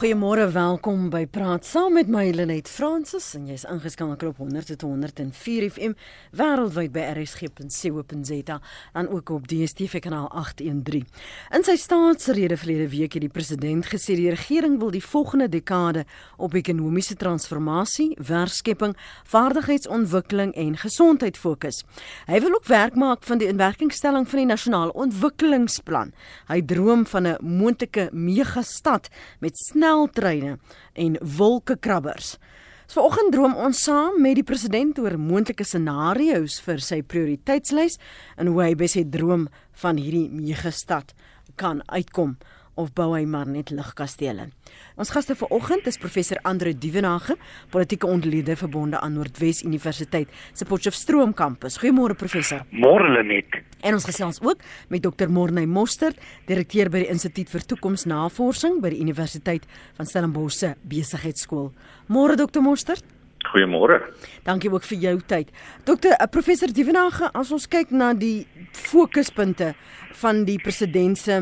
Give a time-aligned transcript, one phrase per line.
[0.00, 5.92] Goeiemôre, welkom by Praat Saam met my Lenet Fransis en jy's ingeskakel op 100.104 FM
[6.40, 8.54] wêreldwyd by rsg.co.za
[8.96, 11.04] en ook op DStv kanaal 813.
[11.52, 16.06] In sy staatsrede verlede week het die president gesê die regering wil die volgende dekade
[16.40, 18.96] op ekonomiese transformasie, werkskepping,
[19.28, 21.82] vaardigheidsontwikkeling en gesondheid fokus.
[22.24, 26.16] Hy wil ook werk maak van die inwerkingstelling van die nasionale ontwikkelingsplan.
[26.48, 29.12] Hy droom van 'n moontlike megastad
[29.44, 30.58] met snel sneltreine
[30.92, 32.38] en wolkekrabbers.
[32.86, 37.98] So vanoggend droom ons saam met die president oor moontlike scenario's vir sy prioriteitslys
[38.38, 39.48] en hoe hy by sy droom
[39.82, 41.14] van hierdie megastad
[41.58, 42.36] kan uitkom
[42.80, 44.48] of bou hy maar net ligkastele.
[45.00, 47.36] Ons gaste vanoggend is professor Andre Dievenage,
[47.72, 51.78] politieke ontleder verbonde aan Noordwes Universiteit se Potchefstroom kampus.
[51.80, 52.64] Goeiemôre professor.
[52.72, 53.60] Môre Lenet.
[53.80, 55.28] En ons gesels ook met Dr.
[55.28, 59.64] Morney Mostert, direkteur by die Instituut vir Toekomsnavorsing by die Universiteit
[59.96, 61.70] van Stellenbosch se Besigheidsskool.
[62.12, 62.64] Môre Dr.
[62.64, 63.04] Mostert.
[63.50, 64.02] Goeiemôre.
[64.44, 65.48] Dankie ook vir jou tyd.
[65.88, 68.44] Dokter uh, professor Dievenage, as ons kyk na die
[68.76, 69.72] fokuspunte
[70.20, 71.40] van die president se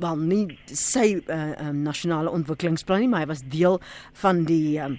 [0.00, 3.80] wel nie sy uh, um, nasionale ontwikkelingsplan nie, maar hy was deel
[4.22, 4.98] van die um,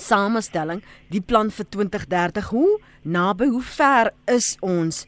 [0.00, 2.50] samestelling, die plan vir 2030.
[2.54, 5.04] Hoe naby, hoe ver is ons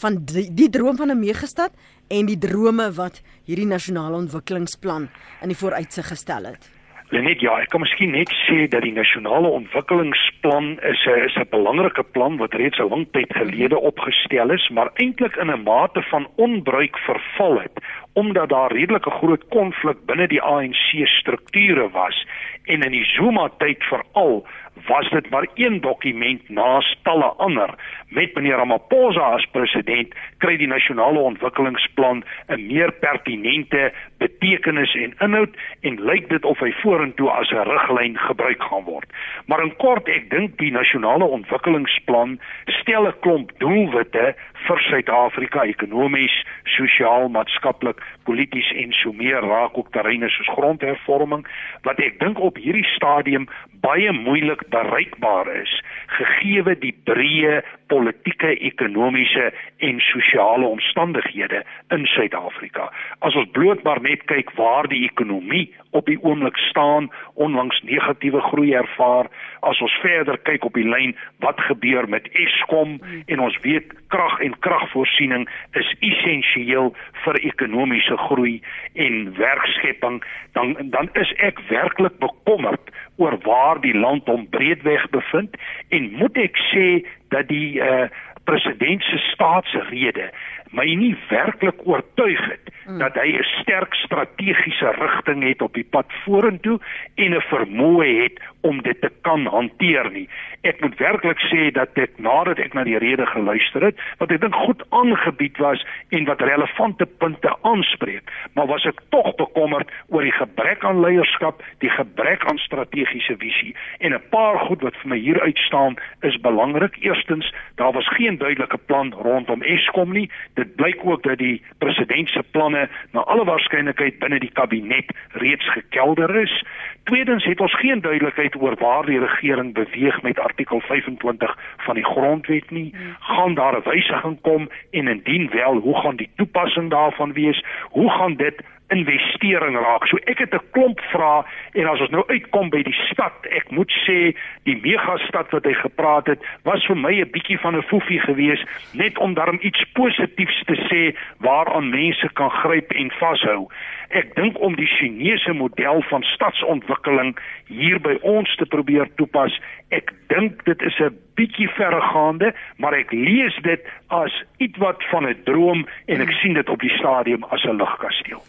[0.00, 1.72] van die, die droom van 'n megastad
[2.08, 5.08] en die drome wat hierdie nasionale ontwikkelingsplan
[5.42, 6.70] in die vooruitsig gestel het?
[7.10, 11.48] Lenet, ja, ek kan miskien net sê dat die nasionale ontwikkelingsplan is 'n is 'n
[11.50, 16.02] belangrike plan wat reeds 'n lang tyd gelede opgestel is, maar eintlik in 'n mate
[16.02, 22.26] van onbruik verval het omdat daar redelike groot konflik binne die ANC strukture was.
[22.64, 24.46] En in die Zuma tyd veral
[24.86, 27.74] was dit maar een dokument na talle ander.
[28.08, 35.56] Met meneer Ramaphosa as president kry die nasionale ontwikkelingsplan 'n meer pertinente betekenis en inhoud
[35.80, 39.08] en lyk dit of hy vorentoe as 'n riglyn gebruik gaan word.
[39.46, 44.34] Maar in kort ek dink die nasionale ontwikkelingsplan stel 'n klomp doelwitte
[44.66, 51.46] vir Suid-Afrika ekonomies, sosiaal, maatskaplik, polities en so meer raak ook terreine soos grondhervorming
[51.82, 53.48] wat ek dink op hierdie stadium
[53.80, 55.72] baie moeilik bereikbaar is
[56.18, 57.60] gegee die breë
[57.92, 62.90] politieke, ekonomiese en sosiale omstandighede in Suid-Afrika.
[63.18, 68.40] As ons bloot maar net kyk waar die ekonomie op die oomblik staan, onlangs negatiewe
[68.40, 69.26] groei ervaar,
[69.66, 74.38] as ons verder kyk op die lyn wat gebeur met Eskom en ons weet krag
[74.44, 75.48] en kragvoorsiening
[75.78, 76.92] is essensieel
[77.24, 78.60] vir ekonomiese groei
[78.94, 80.20] en werkskepping,
[80.52, 85.56] dan dan is ek werklik bekommerd oor waar die land hom breedweg bevind
[85.88, 86.86] en moet ek sê
[87.30, 88.08] dat die uh,
[88.44, 90.30] president se staatsrede
[90.70, 92.98] my nie werklik oortuig het mm.
[92.98, 96.78] dat hy 'n sterk strategiese rigting het op die pad vorentoe
[97.14, 100.28] en 'n vermoë het om dit te kan hanteer nie.
[100.60, 104.40] Ek moet werklik sê dat ek nadat ek na die rede geluister het, wat ek
[104.40, 110.22] dink goed aangebied was en wat relevante punte aanspreek, maar was ek tog bekommerd oor
[110.22, 115.08] die gebrek aan leierskap, die gebrek aan strategiese visie en 'n paar goed wat vir
[115.08, 116.96] my hier uitstaan is belangrik.
[117.00, 122.28] Eerstens, daar was geen duidelike plan rondom Eskom nie dit blyk ook dat die president
[122.28, 126.64] se planne na alle waarskynlikheid binne die kabinet reeds gekelder is.
[127.04, 132.04] Tweedens het ons geen duidelikheid oor waar die regering beweeg met artikel 25 van die
[132.04, 132.94] grondwet nie.
[133.18, 137.64] Gaan daar 'n wysiging kom en indien wel, hoe gaan die toepassing daarvan wees?
[137.90, 140.06] Hoe gaan dit investering raak.
[140.06, 143.70] So ek het 'n klomp vrae en as ons nou uitkom by die stad, ek
[143.70, 144.34] moet sê
[144.64, 148.64] die megastad wat hy gepraat het, was vir my 'n bietjie van 'n foefie geweest
[148.92, 153.68] net om daarom iets positiefs te sê waaraan mense kan gryp en vashou.
[154.10, 159.60] Ek dink om die Chinese model van stadsontwikkeling hier by ons te probeer toepas,
[159.94, 165.42] ek dink dit is 'n bietjie verregaande, maar ek lees dit as ietwat van 'n
[165.44, 168.42] droom en ek sien dit op die stadium as 'n ligkasteel.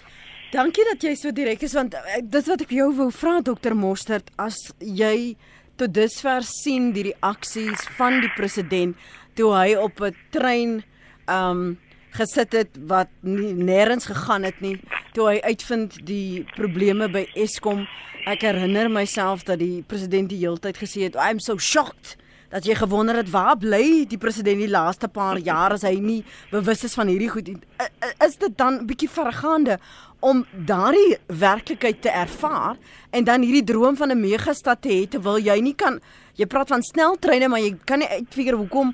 [0.51, 3.71] Dankie dat jy so direk is want uh, dis wat ek jou wou vra dokter
[3.71, 4.27] Mostert.
[4.35, 5.37] As jy
[5.79, 8.99] tot dusver sien die reaksies van die president
[9.39, 10.83] toe hy op 'n trein
[11.31, 11.79] um
[12.11, 14.75] gesit het wat nie nêrens gegaan het nie
[15.15, 17.87] toe hy uitvind die probleme by Eskom
[18.27, 22.17] ek herinner myself dat die president die heeltyd gesê het I'm so shocked
[22.51, 26.21] dat jy gewonder het waar bly die president die laaste paar jaar as hy nie
[26.51, 29.79] bewus is van hierdie goed is dit dan 'n bietjie vergaande
[30.19, 32.77] om daardie werklikheid te ervaar
[33.09, 35.99] en dan hierdie droom van 'n megastad te hê terwyl jy nie kan
[36.35, 38.93] jy praat van sneltreine maar jy kan nie uitfigure hoekom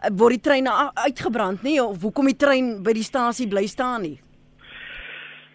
[0.00, 4.02] eh, word die treine uitgebrand nie of hoekom die trein by die stasie bly staan
[4.02, 4.20] nie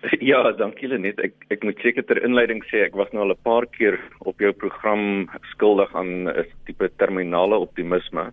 [0.32, 1.20] Ja, dankie Lenet.
[1.22, 4.40] Ek ek moet seker ter inleiding sê ek was nou al 'n paar keer op
[4.42, 8.32] jou program skuldig aan 'n tipe terminale optimisme.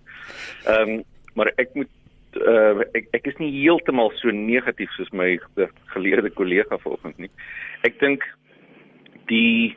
[0.67, 1.05] Ehm um,
[1.37, 1.91] maar ek moet
[2.41, 5.39] uh, ek ek is nie heeltemal so negatief soos my
[5.95, 7.31] geleerde kollega vanoggend nie.
[7.85, 8.25] Ek dink
[9.29, 9.77] die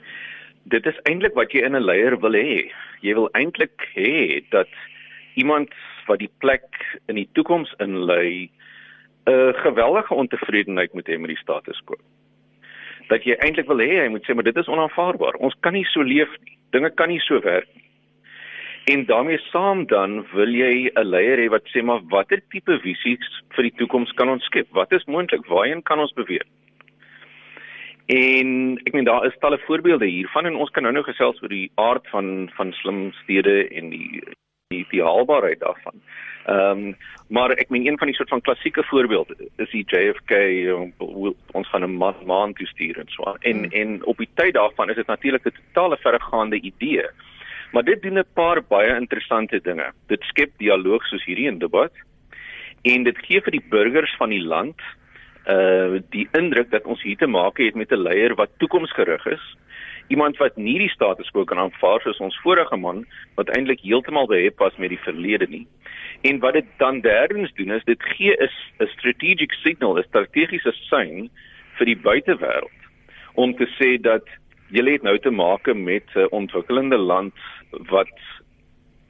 [0.72, 2.72] dit is eintlik wat jy in 'n leier wil hê.
[3.02, 4.70] Jy wil eintlik hê dat
[5.36, 5.70] iemand
[6.08, 6.68] wat die plek
[7.08, 8.50] in die toekoms inlei
[9.26, 11.96] 'n geweldige ontevredenheid met hê met die status quo.
[13.08, 15.36] Dat jy eintlik wil hê hy moet sê maar dit is onaanvaarbaar.
[15.36, 16.58] Ons kan nie so leef nie.
[16.70, 17.84] Dinge kan nie so werk nie.
[18.86, 23.44] En daarmee saam dan wil jy 'n leier hê wat sê maar watter tipe visies
[23.56, 24.68] vir die toekoms kan ons skep?
[24.72, 25.46] Wat is moontlik?
[25.46, 26.48] Waarheen kan ons beweeg?
[28.06, 31.50] En ek meen daar is talle voorbeelde hiervan en ons kan nou nou gesels oor
[31.50, 34.24] die aard van van slim stede en die
[34.72, 36.02] die, die haalbaarheid daarvan.
[36.46, 36.96] Ehm um,
[37.32, 40.32] maar ek meen een van die soort van klassieke voorbeelde is die JFK
[41.52, 43.38] ons gaan 'n maan maan toe stuur en so aan.
[43.40, 43.72] En hmm.
[43.72, 47.08] en op die tyd daarvan is dit natuurlik 'n totale verregaande idee.
[47.72, 49.92] Maar dit doen 'n paar baie interessante dinge.
[50.08, 51.94] Dit skep dialoog soos hierdie in debat
[52.82, 54.80] en dit gee vir die burgers van die land
[55.48, 59.56] uh die indruk dat ons hier te maak het met 'n leier wat toekomsgerig is
[60.12, 63.06] iemand wat nie die status quo kan aanvaar soos ons vorige man
[63.40, 65.64] wat eintlik heeltemal behep was met die verlede nie.
[66.28, 68.50] En wat dit dan derdens doen is dit gee 'n
[68.84, 71.30] 'n strategic signal, 'n strategiese sein
[71.78, 72.80] vir die buitewêreld
[73.34, 74.28] om te sê dat
[74.72, 77.34] jy het nou te maak met 'n ontwikkelende land
[77.72, 78.18] wat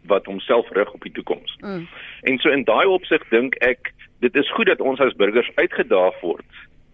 [0.06, 1.58] wat homself rig op die toekoms.
[1.60, 1.88] Mm.
[2.22, 6.20] En so in daai opsig dink ek dit is goed dat ons as burgers uitgedaag
[6.22, 6.46] word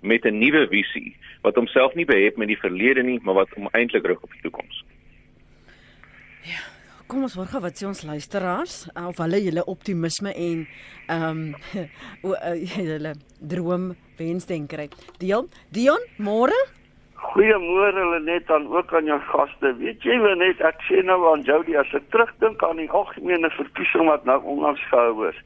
[0.01, 3.69] met 'n nuwe visie wat homself nie behep met die verlede nie, maar wat hom
[3.71, 4.83] eintlik rig op die toekoms.
[6.43, 6.63] Ja,
[7.07, 10.67] kom ons hoor gou wat sê ons luisteraars of hulle julle optimisme en
[11.07, 11.53] ehm
[12.23, 12.33] um,
[12.75, 14.89] hulle droom wensdenkery.
[15.19, 16.57] Dion, Dion, môre?
[17.17, 19.73] Goeiemôre hulle net aan ook aan jou gaste.
[19.79, 23.49] Weet jy wel net ek sê nou aan Jody as ek terugdink aan die algemene
[23.55, 25.39] verkiesing wat nou onlangs gehou is.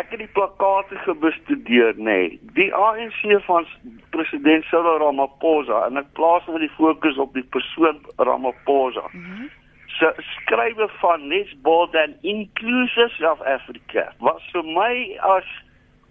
[0.00, 2.04] Ek het die plakate gebestudeer, nê.
[2.04, 2.38] Nee.
[2.56, 3.66] Die ANC van
[4.14, 9.04] president Cyril Ramaphosa en ek plaas nou die fokus op die persoon Ramaphosa.
[9.12, 9.50] Mm -hmm.
[9.98, 15.50] Se skrywe van Let's Build an Inclusive South Africa was vir my as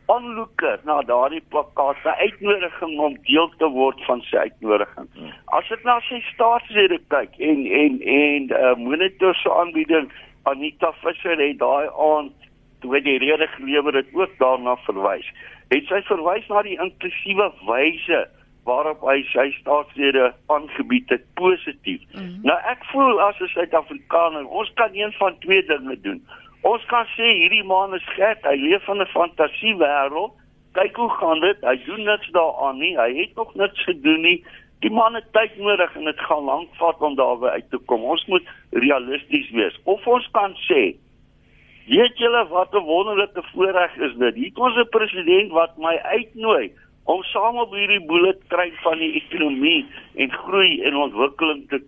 [0.05, 5.07] onlooker na daardie plakkaat 'n uitnodiging om deel te word van sy uitnodiging.
[5.13, 5.33] Hmm.
[5.45, 10.11] As ek na sy staatsrede kyk en en en uh, monitor se aanbieding
[10.43, 12.50] Anita Visser het daai aand
[12.81, 15.27] toe die rede gelewer het ook daarna verwys.
[15.69, 18.27] Het sy verwys na die inklusiewe wyse
[18.67, 22.01] waarop hy sy staatsrede aangebied het positief.
[22.13, 22.39] Mm -hmm.
[22.43, 26.21] Nou ek voel as 'n Suid-Afrikaner, ons kan een van twee dinge doen.
[26.61, 30.33] Ons kan sê hierdie man is gek, hy leef in 'n fantasiewêreld.
[30.71, 31.57] Kyk hoe gaan dit?
[31.61, 32.97] Hy doen niks daaraan nie.
[32.97, 34.45] Hy het nog niks gedoen nie.
[34.79, 38.03] Die man het tyd nodig en dit gaan lank vat om daarby uit te kom.
[38.03, 39.79] Ons moet realisties wees.
[39.83, 40.95] Of ons kan sê
[41.91, 44.35] Weet julle wat 'n wonderlike voorreg is dit?
[44.35, 46.71] Hier kom 'n president wat my uitnooi
[47.03, 49.85] om saam op hierdie bullet train van die ekonomie
[50.15, 51.81] en groei en ontwikkeling te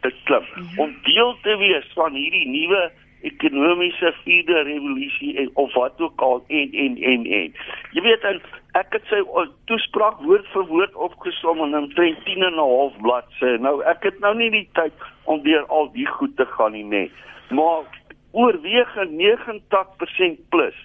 [0.00, 0.44] te klim.
[0.44, 0.78] -hmm.
[0.78, 2.90] Om deel te wees van hierdie nuwe
[3.20, 7.54] ekonomiese vierde revolusie en of wat ook al en en en en.
[7.92, 8.40] Jy weet en
[8.72, 9.22] ek het sy
[9.64, 13.56] toespraak woord vir woord opgesom in 'n 10 en 'n half bladsy.
[13.60, 14.92] Nou ek het nou nie die tyd
[15.24, 17.10] om deur al die goed te gaan nie, nee.
[17.50, 17.99] Maar
[18.32, 20.78] oorwegend 90% plus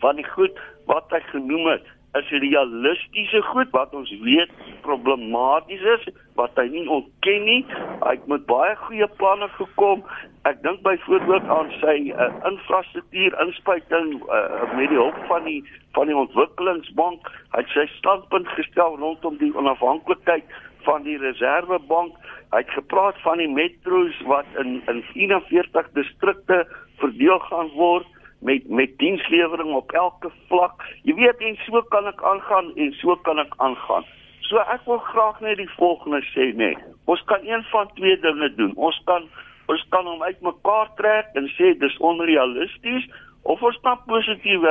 [0.00, 1.88] van die goed wat hy genoem het
[2.18, 4.50] is realistiese goed wat ons weet
[4.82, 7.60] problematies is wat hy nie ontken nie.
[8.02, 10.02] Hy het met baie goeie planne gekom.
[10.48, 14.42] Ek dink byvoorbeeld aan sy uh, infrastruktuur inspuiting uh,
[14.74, 15.60] met die hulp van die
[15.94, 17.30] van die ontwikkelingsbank.
[17.54, 20.50] Hy het sy standpunt gestel rondom die onafhanklikheid
[20.88, 22.16] van die reservebank.
[22.50, 26.64] Hy het gepraat van die metro's wat in in 41 distrikte
[27.02, 28.06] verdeel gaan word
[28.40, 30.84] met met dienslewering op elke vlak.
[31.02, 34.06] Jy weet en so kan ek aangaan en so kan ek aangaan.
[34.48, 36.72] So ek wil graag net die volgende sê nê.
[36.72, 36.76] Nee.
[37.04, 38.72] Ons kan een van twee dinge doen.
[38.76, 39.28] Ons kan
[39.70, 43.06] ons kan hom uitmekaar trek en sê dis onrealisties
[43.42, 44.64] of ons kan positief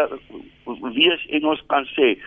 [0.97, 2.17] wees en ons kan sê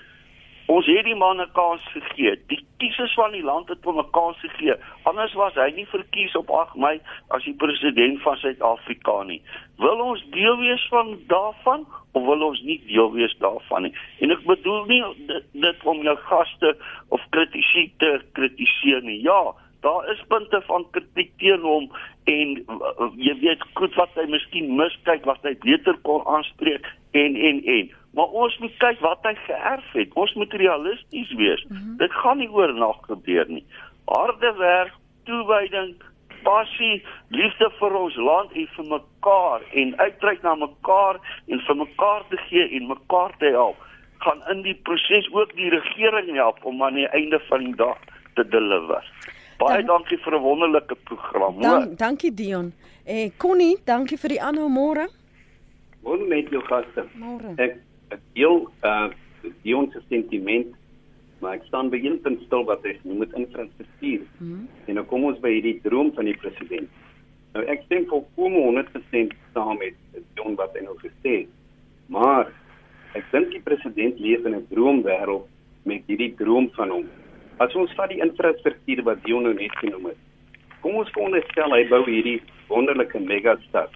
[0.67, 2.41] Ons het die man 'n kans gegee.
[2.47, 4.75] Die kiesers van die land het hom 'n kans gegee.
[5.03, 9.43] Anders was hy nie verkies op 8 Mei as die president van Suid-Afrika nie.
[9.77, 13.95] Wil ons deel wees van daarvan of wil ons nie deel wees daarvan nie?
[14.21, 16.77] En ek bedoel nie dit, dit om jou gaste
[17.09, 19.23] of kritisie te kritiseer nie.
[19.23, 21.91] Ja, daar is punte van kritiek teen hom
[22.25, 26.87] en uh, jy weet goed wat hy miskien miskyk wat hy beter kon aanspreek
[27.19, 30.15] en en en maar ons moet kyk wat hy geërf het.
[30.15, 31.65] Ons moet realisties wees.
[31.69, 31.97] Mm -hmm.
[31.97, 33.65] Dit gaan nie oornag gebeur nie.
[34.05, 34.93] Harde werk,
[35.25, 35.95] toewyding,
[36.43, 42.23] passie, liefde vir ons land en vir mekaar en uitreik na mekaar en vir mekaar
[42.29, 43.77] te gee en mekaar te help
[44.23, 47.99] gaan in die proses ook die regering help om aan die einde van die dag
[48.35, 49.07] te deliver.
[49.59, 51.61] Baie Dan, dankie vir 'n wonderlike program.
[51.61, 52.73] Dan, dankie Dion.
[53.05, 55.09] Eh Connie, dankie vir die aanhou môre.
[56.03, 57.05] Môre met jou gaste.
[57.15, 57.55] Môre.
[57.57, 57.77] Ek
[58.15, 59.11] ek deel uh
[59.65, 60.69] Dion se sentiment,
[61.43, 64.21] maar ek staan by een punt stil wat hy noem met infrastruktuur.
[64.39, 64.69] Hmm.
[64.87, 66.87] En nou kom ons by hierdie droom van die president.
[67.57, 69.99] Nou ek stem volkom 100% saam met
[70.37, 71.51] Dion wat hy nou gesê het.
[72.07, 72.53] Maar
[73.19, 75.51] ek dink die president leef in 'n droomwêreld
[75.91, 77.11] met hierdie droom van hom
[77.63, 80.21] As ons vat die infrastruktuur wat Dion nou net genoem het.
[80.83, 82.41] Kom ons veronderstel hy bou hierdie
[82.71, 83.93] wonderlike megastad.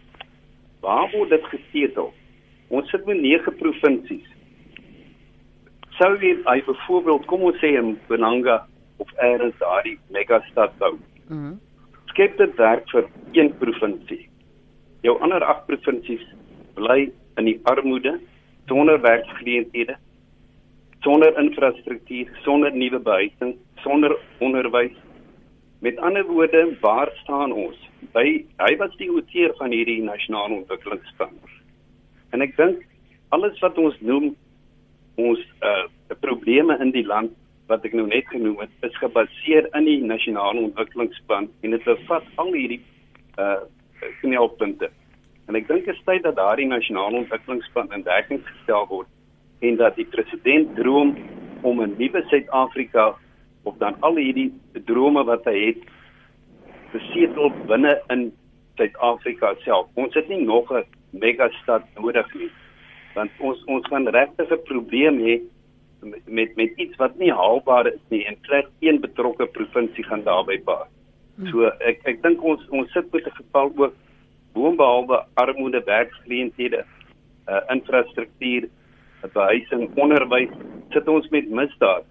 [0.84, 2.12] Waar word dit gesetel?
[2.68, 4.26] Ons sit met 9 provinsies.
[5.98, 8.64] Sou jy hy byvoorbeeld kom ons sê in Benanga
[9.02, 10.96] of elders daardie megastad bou.
[11.28, 11.36] Mhm.
[11.36, 11.60] Mm
[12.16, 13.04] skep dit werk vir
[13.36, 14.28] een provinsie.
[15.04, 16.22] Jou ander 8 provinsies
[16.74, 18.14] bly in die armoede
[18.70, 19.98] sonder werksgeleenthede
[21.06, 23.54] sonder infrastruktuur, sonder nuwe behuising,
[23.84, 24.96] sonder onderwys.
[25.84, 27.78] Met ander woorde, waar staan ons?
[28.14, 28.24] By
[28.62, 31.36] hy was die outeur van hierdie nasionale ontwikkelingsplan.
[32.36, 32.82] En ek dink
[33.32, 34.34] alles wat ons noem
[35.16, 35.88] ons uh
[36.20, 37.32] probleme in die land
[37.70, 42.26] wat ek nou net genoem het, is gebaseer in die nasionale ontwikkelingsplan en dit bevat
[42.42, 42.82] al hierdie
[43.40, 43.64] uh
[44.20, 44.90] knelpunte.
[45.48, 49.08] En ek dink dit is tyd dat daardie nasionale ontwikkelingsplan in werking gestel word
[49.64, 51.16] en dat die president droom
[51.64, 53.14] om 'n nuwe Suid-Afrika
[53.64, 54.52] of dan al hierdie
[54.84, 55.88] drome wat hy het
[56.92, 58.28] besetel binne in
[58.76, 59.88] Suid-Afrika self.
[59.96, 60.84] Ons het nie nog 'n
[61.18, 62.50] megastad nodig nie.
[63.14, 65.40] Want ons ons gaan regtig 'n probleem hê
[66.24, 70.60] met, met iets wat nie haalbaar is nie en slegs een betrokke provinsie gaan daarbey
[70.64, 70.88] baat.
[71.50, 73.94] So ek ek dink ons ons sit met 'n geval ook
[74.52, 76.84] boonbehalwe armoede, werksgeleenthede,
[77.48, 78.68] uh, infrastruktuur
[79.32, 80.52] behuising, onderwys,
[80.90, 82.04] sit ons met misdaad.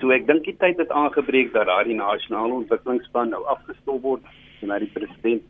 [0.00, 4.22] So ek dink die tyd het aangebreek dat daardie nasionale ontwikkelingsplan nou afgestop word
[4.60, 5.42] en dat die president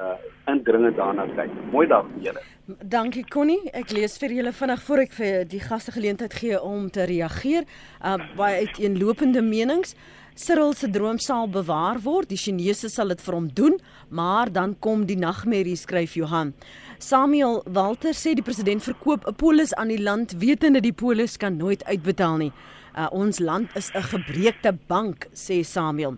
[0.00, 1.50] uh indringend daarna kyk.
[1.72, 2.42] Mooi dag vir julle.
[2.82, 3.70] Dankie Connie.
[3.72, 7.66] Ek lees vir julle vinnig voor ek vir die gaste geleentheid gee om te reageer.
[8.04, 9.96] Uh baie uiteenlopende menings.
[10.36, 12.28] Cyril se droom sal bewaar word.
[12.28, 13.78] Die Chinese sal dit vir hom doen,
[14.12, 16.52] maar dan kom die nagmerrie skryf Johan.
[16.98, 21.56] Samuel Walter sê die president verkoop 'n polis aan die land wetende die polis kan
[21.56, 22.52] nooit uitbetaal nie.
[22.96, 26.16] Uh, ons land is 'n gebreekte bank, sê Samuel.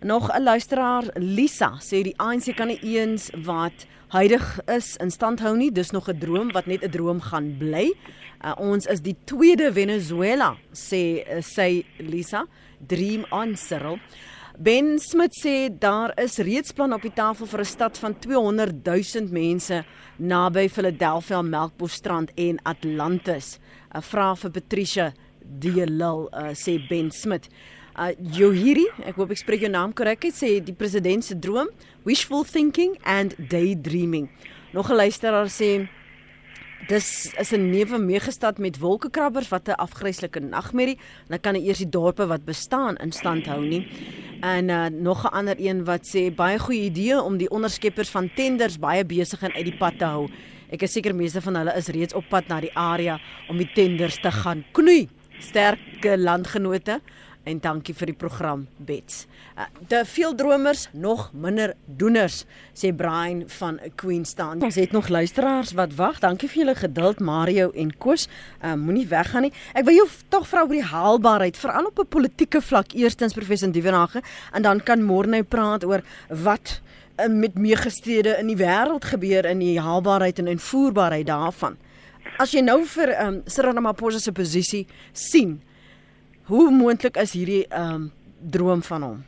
[0.00, 5.40] Nog 'n luisteraar, Lisa, sê die ANC kan nie eens wat huidig is in stand
[5.40, 5.72] hou nie.
[5.72, 7.92] Dis nog 'n droom wat net 'n droom gaan bly.
[8.44, 12.46] Uh, ons is die tweede Venezuela, sê uh, sê Lisa.
[12.86, 13.98] Dream on Cyril.
[14.58, 18.84] Ben Smit sê daar is reeds plan op die tafel vir 'n stad van 200
[18.84, 19.84] 000 mense
[20.16, 23.58] naby Philadelphia, Melkbosstrand en Atlantis.
[23.94, 27.48] 'n Vraag vir Patricia Delil uh, sê Ben Smit.
[27.96, 31.70] Uh Johiri, ek hoop ek spreek jou naam korrek, sê die president se droom,
[32.04, 34.28] wishful thinking and daydreaming.
[34.76, 35.88] Nog 'n luisteraar sê
[36.88, 40.98] Dis is 'n neuwe megastad met wolkekrabbers wat 'n afgryslike nagmerrie.
[41.26, 43.88] Hulle kan eers die dorpe wat bestaan in stand hou nie.
[44.40, 48.30] En uh, nog 'n ander een wat sê baie goeie idee om die onderskeppers van
[48.34, 50.28] tenders baie besig en uit die pad te hou.
[50.70, 53.72] Ek is seker meeste van hulle is reeds op pad na die area om die
[53.74, 55.08] tenders te gaan knoei.
[55.38, 57.00] Sterke landgenote
[57.46, 59.24] en dankie vir die program Bets.
[59.54, 62.40] Uh, te veel dromers, nog minder doeners,
[62.74, 64.64] sê Brian van Queenstown.
[64.66, 66.18] Ons het nog luisteraars wat wag.
[66.24, 68.26] Dankie vir julle geduld Mario en Koos.
[68.62, 69.52] Uh, Moenie weggaan nie.
[69.78, 72.92] Ek wil jou tog vra oor die haalbaarheid, veral op 'n politieke vlak.
[72.94, 74.22] Eerstens professor Dievenage
[74.52, 76.80] en dan kan môre nou praat oor wat
[77.16, 81.76] uh, met meegestede in die wêreld gebeur in die haalbaarheid en invoerbaarheid daarvan.
[82.38, 85.60] As jy nou vir um, Cyril Ramaphosa se posisie sien,
[86.46, 88.10] Hoe moontlik is hierdie ehm um,
[88.50, 89.24] droom van hom?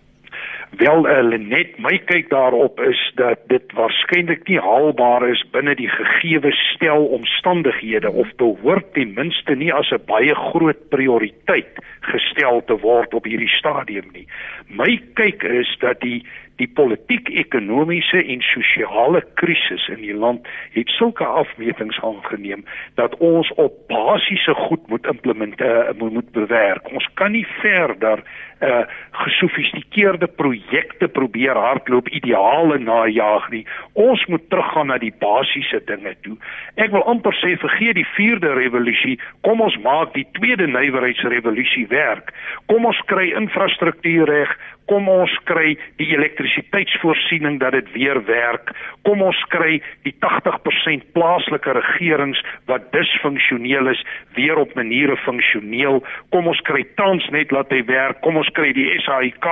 [0.78, 5.88] Wel uh, Lenet, my kyk daarop is dat dit waarskynlik nie haalbaar is binne die
[5.90, 11.82] gegeewe stel omstandighede of behoort ten minste nie as 'n baie groot prioriteit
[12.12, 14.28] gestel te word op hierdie stadium nie.
[14.68, 16.22] My kyk is dat die
[16.58, 22.64] die politiek-ekonomiese en sosiale krisis in die land het sulke afmetings aangeneem
[23.00, 26.92] dat ons op basiese goed moet implementeer moet, moet bewerk.
[26.92, 28.24] Ons kan nie verder
[28.58, 28.82] uh
[29.18, 33.64] gesofistikeerde projekte probeer hardloop ideale najag nie.
[33.92, 36.36] Ons moet teruggaan na die basiese dinge toe.
[36.74, 42.34] Ek wil amper sê vergeet die 4de revolusie, kom ons maak die tweede nywerheidsrevolusie werk.
[42.66, 44.54] Kom ons kry infrastruktuur reg,
[44.88, 48.72] kom ons kry die elektrisiteitsvoorsiening dat dit weer werk.
[49.06, 52.40] Kom ons kry die 80% plaaslike regerings
[52.70, 54.02] wat disfunksioneel is
[54.38, 56.02] weer op maniere funksioneel.
[56.34, 58.22] Kom ons kry Transnet laat hy werk.
[58.24, 59.48] Kom ons kry die SAIK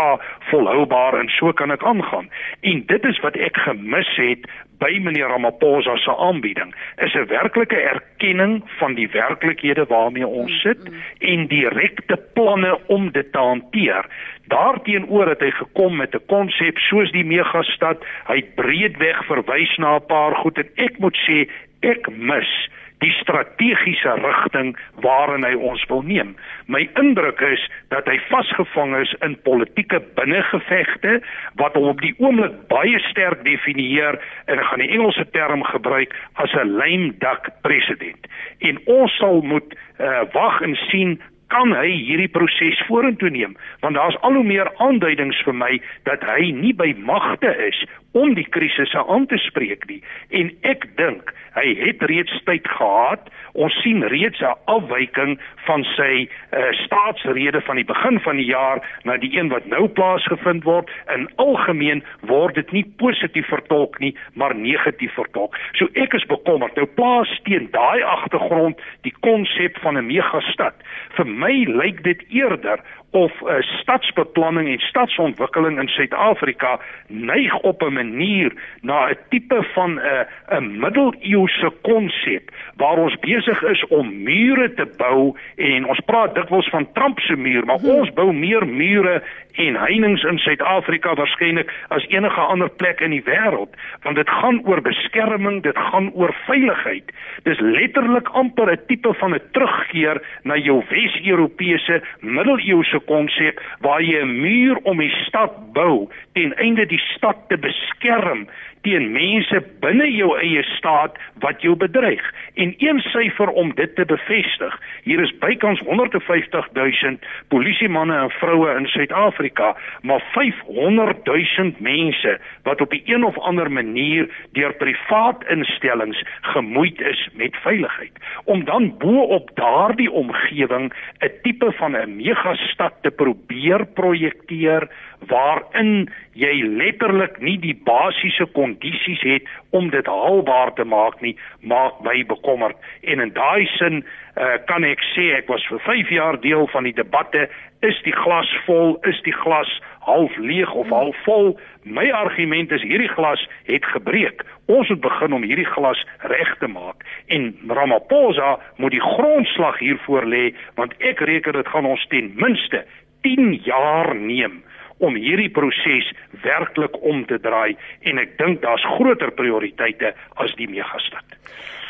[0.50, 2.31] volhoubaar en so kan dit aangaan.
[2.62, 4.49] En dit is wat ek gemis het
[4.81, 6.75] by meneer Ramaphosa se aanbieding
[7.05, 10.78] is 'n werklike erkenning van die werklikhede waarmee ons sit
[11.19, 14.05] en direkte planne om dit te hanteer.
[14.49, 18.05] Daarteenoor het hy gekom met 'n konsep soos die megastad.
[18.26, 21.49] Hy het breedweg verwys na 'n paar goed en ek moet sê
[21.81, 24.73] ek mis die strategiese rigting
[25.05, 26.33] waarin hy ons wil neem.
[26.73, 27.62] My indruk is
[27.93, 31.19] dat hy vasgevang is in politieke binnengevegte
[31.61, 36.15] wat hom op die oomblik baie sterk definieer en ek gaan die Engelse term gebruik
[36.35, 38.26] as 'n lame duck president.
[38.59, 41.21] En ons sal moet uh, wag en sien
[41.53, 45.73] kan hy hierdie proses vorentoe neem want daar's al hoe meer aanduidings vir my
[46.09, 47.85] dat hy nie by magte is
[48.17, 50.00] om die krisisse aan te spreek nie.
[50.33, 53.29] En ek dink hy het reeds tyd gehad.
[53.57, 58.81] Ons sien reeds 'n afwyking van sy uh, staatsrede van die begin van die jaar
[59.05, 60.91] na die een wat nou plaasgevind word.
[61.15, 65.57] In algemeen word dit nie positief vertolk nie maar negatief vertolk.
[65.73, 66.76] So ek is bekommerd.
[66.76, 70.75] Nou plaas teen daai agtergrond die konsep van 'n megastad.
[71.17, 72.81] Vir my lyk dit eerder
[73.16, 79.62] of 'n uh, stadsbeplanning en stadsontwikkeling in Suid-Afrika neig op 'n manier na 'n tipe
[79.75, 85.87] van 'n uh, 'n middeleeuse konsep waar ons besig is om mure te bou en
[85.87, 87.90] ons praat dikwels van Trump se muur, maar hmm.
[87.90, 93.23] ons bou meer mure en heininge in Suid-Afrika waarskynlik as enige ander plek in die
[93.25, 97.12] wêreld, want dit gaan oor beskerming, dit gaan oor veiligheid.
[97.49, 104.22] Dis letterlik amper 'n tipe van 'n terugkeer na jou Wes-Europese middeleeuse konsep waar jy
[104.22, 108.46] 'n muur om die stad bou ten einde die stad te beskerm
[108.87, 112.23] teen mense binne jou eie staat wat jou bedreig.
[112.54, 114.75] En een syfer om dit te bevestig.
[115.06, 117.19] Hier is bykans 150 000
[117.52, 119.75] polisiemanne en vroue in Suid-Afrika,
[120.06, 127.00] maar 500 000 mense wat op 'n een of ander manier deur privaat instellings gemoeid
[127.00, 128.13] is met veiligheid.
[128.45, 134.89] Om dan bo op daardie omgewing 'n tipe van 'n megastad te probeer projekteer
[135.26, 142.00] waarin jy letterlik nie die basiese kondisies het om dit haalbaar te maak nie, maak
[142.00, 142.76] my bekommerd.
[143.02, 144.04] En in daai sin
[144.36, 147.49] uh, kan ek sê ek was vir 5 jaar deel van die debatte,
[147.80, 151.56] is die glas vol, is die glas half leeg of half vol?
[151.82, 154.43] My argument is hierdie glas het gebreek.
[154.67, 160.26] Ons moet begin om hierdie glas reg te maak en Ramaphosa moet die grondslag hiervoor
[160.26, 162.84] lê want ek reken dit gaan ons ten minste
[163.23, 164.62] 10 jaar neem
[164.99, 166.09] om hierdie proses
[166.43, 167.76] werklik om te draai
[168.09, 171.25] en ek dink daar's groter prioriteite as die megastad.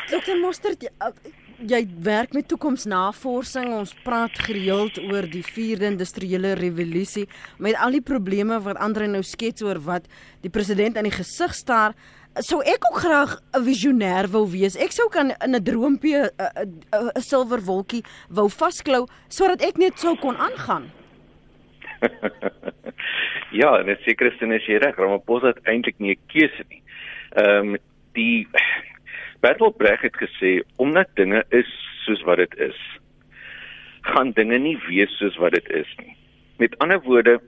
[0.07, 0.37] Dr.
[0.39, 0.85] Mostert,
[1.57, 3.73] jy werk met toekomsnavorsing.
[3.75, 7.25] Ons praat gereeld oor die 4de industriële revolusie
[7.59, 10.07] met al die probleme wat Andre nou skets oor wat
[10.45, 11.97] die president aan die gesig staar.
[12.45, 14.77] Sou ek ook graag 'n visionêr wou wees.
[14.77, 20.15] Ek sou kan in 'n droompie 'n silwer wolkie wou vasklou sodat ek net sou
[20.15, 20.91] kon aangaan.
[23.61, 26.81] ja, en dit seker is jy reg, Ramaphosa het eintlik nie 'n keuse nie.
[27.35, 27.77] Ehm um,
[28.13, 28.47] die
[29.41, 31.69] Battlebreg het gesê omdat dinge is
[32.05, 32.79] soos wat dit is,
[34.01, 36.15] gaan dinge nie wees soos wat dit is nie.
[36.57, 37.39] Met ander woorde,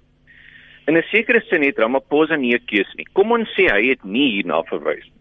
[0.86, 3.08] in 'n sekere sin het Ramaphosa nie 'n keuse nie.
[3.14, 5.20] Kom ons sê hy het nie hierna verwys nie.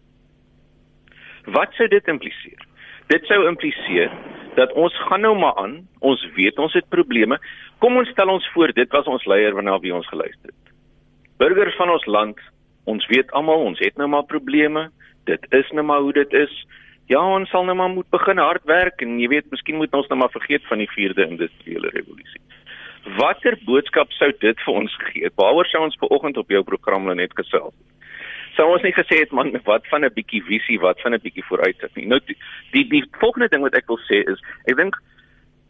[1.45, 2.61] Wat sou dit impliseer?
[3.07, 4.11] Dit sou impliseer
[4.55, 7.39] dat ons gaan nou maar aan, ons weet ons het probleme.
[7.79, 10.73] Kom ons stel ons voor dit was ons leier waarna wie ons geluister het.
[11.39, 12.39] Burgers van ons land,
[12.83, 14.89] ons weet almal ons het nou maar probleme.
[15.29, 16.53] Dit is nou maar hoe dit is.
[17.09, 20.07] Ja, ons sal nou maar moet begin hard werk en jy weet, miskien moet ons
[20.11, 22.41] nou maar vergeet van die 4de industriële revolusie.
[23.17, 25.31] Watter boodskap sou dit vir ons gee?
[25.39, 27.73] Waaroor sou ons vanoggend op jou program net gesels?
[28.55, 31.45] Sou ons nie gesê het man wat van 'n bietjie visie, wat van 'n bietjie
[31.45, 32.05] vooruitsig nie.
[32.05, 32.19] Nou
[32.71, 34.95] die die volgende ding wat ek wil sê is ek dink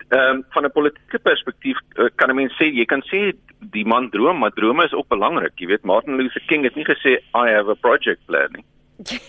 [0.09, 3.85] ehm um, van 'n politieke perspektief uh, kan 'n mens sê jy kan sê die
[3.85, 5.53] man droom, maar drome is ook belangrik.
[5.55, 8.65] Jy weet Martin Luther King het nie gesê I have a project plan nie.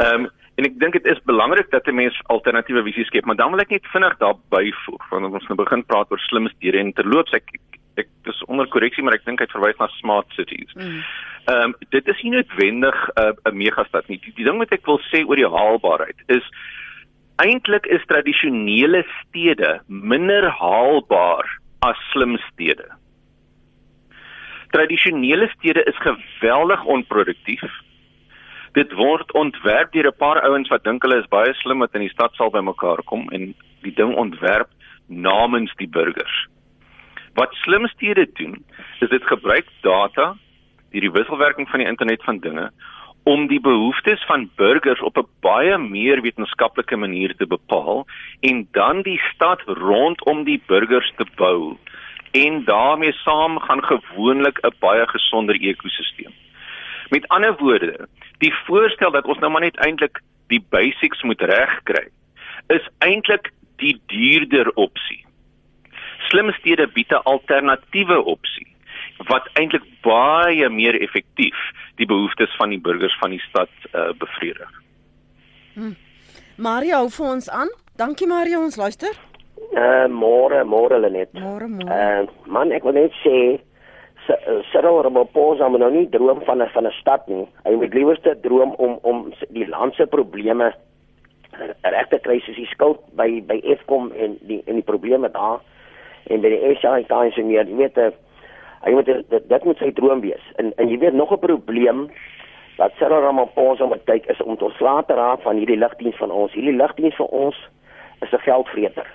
[0.00, 3.36] Ehm um, en ek dink dit is belangrik dat 'n mens alternatiewe visies skep, maar
[3.36, 6.78] dan wil ek net vinnig daar byvoeg wanneer ons nou begin praat oor slim stede
[6.78, 7.44] en terloops ek
[7.96, 10.72] ek dis onder korreksie maar ek dink hy verwys na smart cities.
[10.74, 11.02] Mm.
[11.46, 14.18] Ehm um, dit is nie noodwendig 'n uh, megastad nie.
[14.20, 16.46] Die, die ding wat ek wil sê oor die haalbaarheid is
[17.40, 21.48] eintlik is tradisionele stede minder haalbaar
[21.80, 22.88] as slim stede.
[24.70, 27.70] Tradisionele stede is geweldig onproduktief
[28.78, 32.06] dit word ontwerp deur 'n paar ouens wat dink hulle is baie slim wat in
[32.06, 34.68] die stad sal bymekaar kom en die ding ontwerp
[35.06, 36.46] namens die burgers.
[37.34, 38.64] Wat slim stede doen,
[39.00, 40.36] is dit gebruik data,
[40.98, 42.70] die wisselwerking van die internet van dinge
[43.22, 48.06] om die behoeftes van burgers op 'n baie meer wetenskaplike manier te bepaal
[48.40, 51.76] en dan die stad rondom die burgers te bou
[52.32, 56.32] en daarmee saam gaan gewoonlik 'n baie gesonder ekosisteem.
[57.08, 62.08] Met ander woorde, die voorstel dat ons nou maar net eintlik die basics moet regkry,
[62.66, 65.24] is eintlik die duurder opsie.
[66.18, 68.69] Slim stede bied 'n alternatiewe opsie
[69.28, 71.56] wat eintlik baie meer effektief
[71.96, 74.70] die behoeftes van die burgers van die stad uh, bevredig.
[75.74, 75.96] Hm.
[76.56, 77.68] Mario hou vir ons aan.
[77.96, 79.16] Dankie Mario, ons luister.
[79.70, 81.32] Uh môre, môre Lenet.
[81.36, 81.88] Môre, môre.
[81.88, 83.60] Uh man, ek wil net sê
[84.70, 87.46] Cyril Ramaphosa moet nou nie droom van 'n van 'n stad nie.
[87.64, 90.72] Hy moet liewerste droom om om die land se probleme
[91.82, 95.60] reg te kry soos die skuld by by Eskom en die en die probleme daar
[96.30, 97.66] en by die SAIK en meer.
[97.66, 98.10] Jy weet eh,
[98.84, 100.52] hy moet dit dit moet sy droom wees.
[100.56, 102.08] En en jy weet nog 'n probleem
[102.76, 106.52] wat Cyril Ramaphosa moet kyk is om ons later raad van hierdie ligdiens van ons.
[106.52, 107.56] Hierdie ligdiens vir ons
[108.20, 109.06] is 'n geldvreter.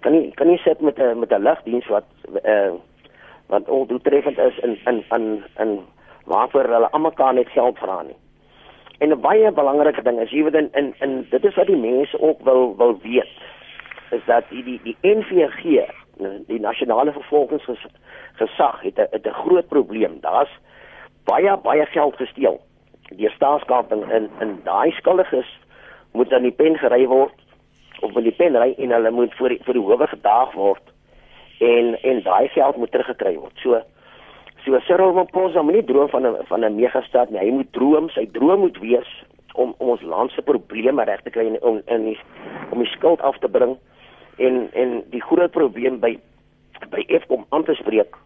[0.00, 2.04] Kan nie kan nie sit met 'n met 'n ligdiens wat
[2.44, 2.72] uh
[3.46, 5.78] wat ondoeltreffend is in in in in
[6.24, 8.16] waarvoor hulle almekaar net geld vra nie.
[8.98, 12.20] En 'n baie belangrike ding is hier in in in dit is wat die mense
[12.20, 13.34] ook wil wil weet
[14.10, 15.88] is dat die die die NVG
[16.46, 20.20] die nasionale vervolgingsgesag het 'n het 'n groot probleem.
[20.20, 20.50] Daar's
[21.24, 22.60] baie baie geld gesteel
[23.16, 25.50] deur staatskaping in in daai skuldiges
[26.12, 27.34] moet aan die pen gery word
[28.00, 30.82] of in die pen ry en hulle moet voor die, voor die howe gedaag word
[31.58, 33.56] en en daai geld moet teruggekry word.
[33.62, 33.82] So
[34.64, 37.40] so Cyril Ramaphosa moet nie droom van 'n van 'n megastad nie.
[37.40, 41.30] Hy moet droom, sy droom moet wees om om ons land se probleme reg te
[41.30, 42.16] kry en om in
[42.70, 43.76] om die skuld af te bring
[44.46, 46.16] en en die groot probleem by
[46.90, 48.16] by Eskom aan te spreek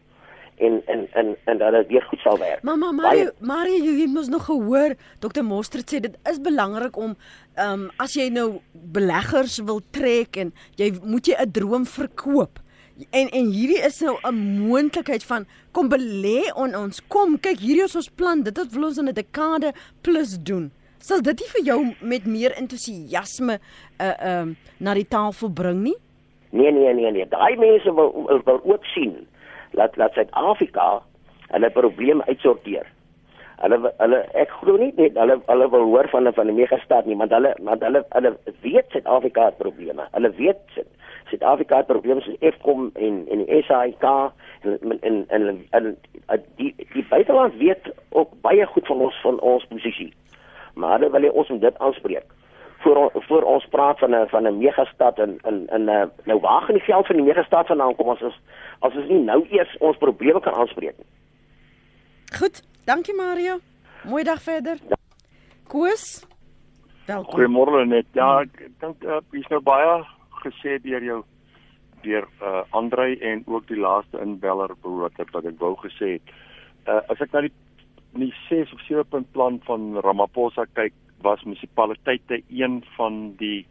[0.57, 2.63] en en en en dat dit weer goed sal werk.
[2.63, 7.17] Mamma Mario Mario jy moet nog gehoor Dr Mostert sê dit is belangrik om
[7.55, 12.63] ehm um, as jy nou beleggers wil trek en jy moet jy 'n droom verkoop.
[13.11, 14.35] En en hierdie is nou 'n
[14.69, 17.03] moontlikheid van kom belê on ons.
[17.09, 18.43] Kom kyk hierdie is ons plan.
[18.43, 20.71] Dit het wil ons in 'n dekade plus doen.
[20.99, 23.59] Sal dit nie vir jou met meer entoesiasme
[24.01, 26.04] uh ehm uh, na die tafel bring nie?
[26.55, 27.27] Nee nee nee nee.
[27.29, 29.27] Daai mense wil wil ook sien
[29.71, 31.03] dat dat Suid-Afrika
[31.49, 32.87] hulle probleme uitsorteer.
[33.63, 37.07] Hulle hulle ek glo nie net hulle hulle wil hoor van 'n van 'n megastad
[37.07, 40.07] nie, want hulle want hulle hulle weet Suid-Afrika het probleme.
[40.13, 40.79] Hulle weet
[41.31, 44.05] Suid-Afrika het probleme soos Eskom en en die SAIK
[44.63, 45.97] en en en, en
[46.57, 50.15] die die buiteland weet ook baie goed van ons van ons posisie.
[50.75, 52.34] Maar hulle wil ons om dit aanspreek.
[52.85, 56.63] Voor voor ons praat van 'n van 'n megastad en en en eh, nou waar
[56.63, 58.41] gaan die geld van die megastad vandaan kom as ons
[58.79, 61.07] as ons nie nou eers ons probleme kan aanspreek nie.
[62.39, 63.59] Goed, dankie Mario.
[64.05, 64.77] Mooi dag verder.
[64.89, 64.97] Ja.
[65.67, 66.27] Koos.
[67.07, 67.35] Welkom.
[67.35, 68.07] Goeiemôre net.
[68.13, 70.05] Ja, ek dink uh, hier's nou baie
[70.45, 71.23] gesê deur jou
[72.05, 76.35] deur uh Andrei en ook die laaste inbeller wat ek wat ek wou gesê het.
[76.89, 77.53] Uh as ek na die
[78.15, 80.93] die 6 of 7 punt plan van Ramaphosa kyk,
[81.25, 83.67] was munisipaliteite een van die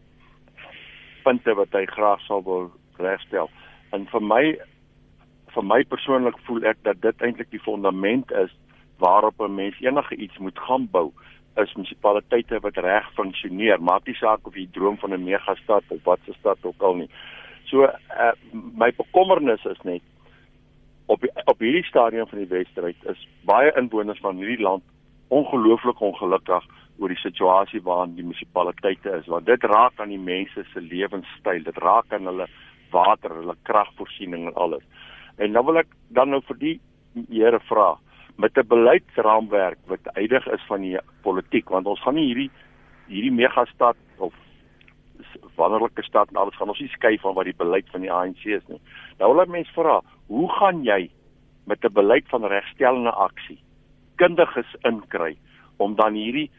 [1.24, 3.50] punte wat hy graag sou wil regstel.
[3.96, 4.44] En vir my
[5.54, 8.50] vir my persoonlik voel ek dat dit eintlik die fundament is
[8.98, 11.12] waarop 'n mens enige iets moet gaan bou
[11.62, 13.82] is munisipaliteite wat reg funksioneer.
[13.82, 16.96] Maak nie saak of jy droom van 'n megastad of wat se stad ook al
[16.96, 17.10] nie.
[17.66, 20.02] So uh, my bekommernis is net
[21.06, 24.84] op op hierdie stadium van die Wesdryf is baie inwoners van hierdie land
[25.28, 26.66] ongelooflik ongelukkig
[27.00, 31.64] oor die situasie waarin die munisipaliteite is want dit raak aan die mense se lewenstyl
[31.64, 32.48] dit raak aan hulle
[32.92, 34.86] water hulle kragvoorsiening en alles
[35.38, 36.76] en nou wil ek dan nou vir die
[37.30, 37.96] here vra
[38.38, 42.52] met 'n beleidsraamwerk wat uitdig is van die politiek want ons gaan nie hierdie
[43.08, 44.34] hierdie megastad of
[45.56, 48.46] wonderlike stad en alles gaan ons nie skei van wat die beleid van die ANC
[48.46, 48.80] is nie.
[49.20, 51.10] Nou wil ek mense vra, hoe gaan jy
[51.66, 53.60] met 'n beleid van regstellende aksie
[54.16, 55.38] kundiges inkry
[55.78, 56.52] om dan hierdie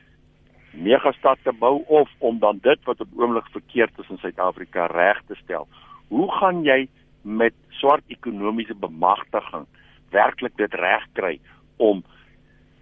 [0.76, 5.22] megastad te bou of om dan dit wat op oomblik verkeerd is in Suid-Afrika reg
[5.26, 5.68] te stel?
[6.08, 6.88] Hoe gaan jy
[7.22, 9.66] met swart ekonomiese bemagtiging
[10.10, 11.38] werklik dit regkry
[11.76, 12.04] om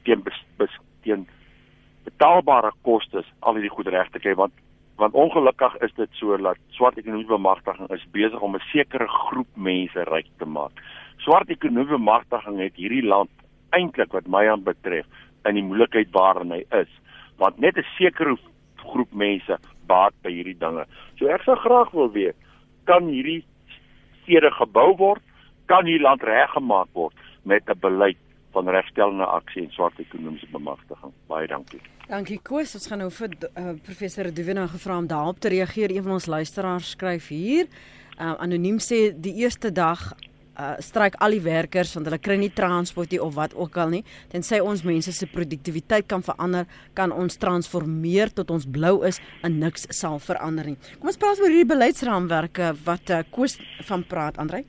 [0.03, 0.73] teen bes, bes,
[1.07, 1.27] teen
[2.05, 4.55] betaalbare kostes al hierdie goed reg te kry want
[5.01, 9.49] want ongelukkig is dit so dat swart ekonomiese bemagtiging is besig om 'n sekere groep
[9.57, 10.73] mense ryk te maak.
[11.17, 13.31] Swart ekonomiese bemagtiging het hierdie land
[13.71, 15.07] eintlik wat my aan betref
[15.45, 16.91] in die moeilikheid waarin hy is
[17.43, 18.37] want net 'n sekere
[18.83, 20.87] groep mense baat by hierdie dinge.
[21.19, 22.37] So ek sou graag wil weet
[22.85, 23.43] kan hierdie
[24.23, 25.23] stede gebou word?
[25.71, 28.19] Kan hierdie land reggemaak word met 'n beleid
[28.53, 31.13] van regstellende aksie en swart ekonomiese bemagtiging?
[31.27, 31.81] Baie dankie.
[32.09, 32.75] Dankie Koos.
[32.75, 35.91] Ons gaan nou vir uh, professor Duvena gevra om daarop te reageer.
[35.91, 37.67] Een van ons luisteraars skryf hier.
[38.21, 40.13] Uh, anoniem sê die eerste dag
[40.59, 43.95] uh stryk al die werkers want hulle kry nie transport nie of wat ook al
[43.97, 44.03] nie.
[44.33, 49.59] Tensy ons mense se produktiwiteit kan verander, kan ons transformeer tot ons blou is en
[49.61, 50.77] niks sal verander nie.
[50.99, 54.67] Kom ons praat oor hierdie beleidsraamwerke wat uh, Koos van praat, Andrej.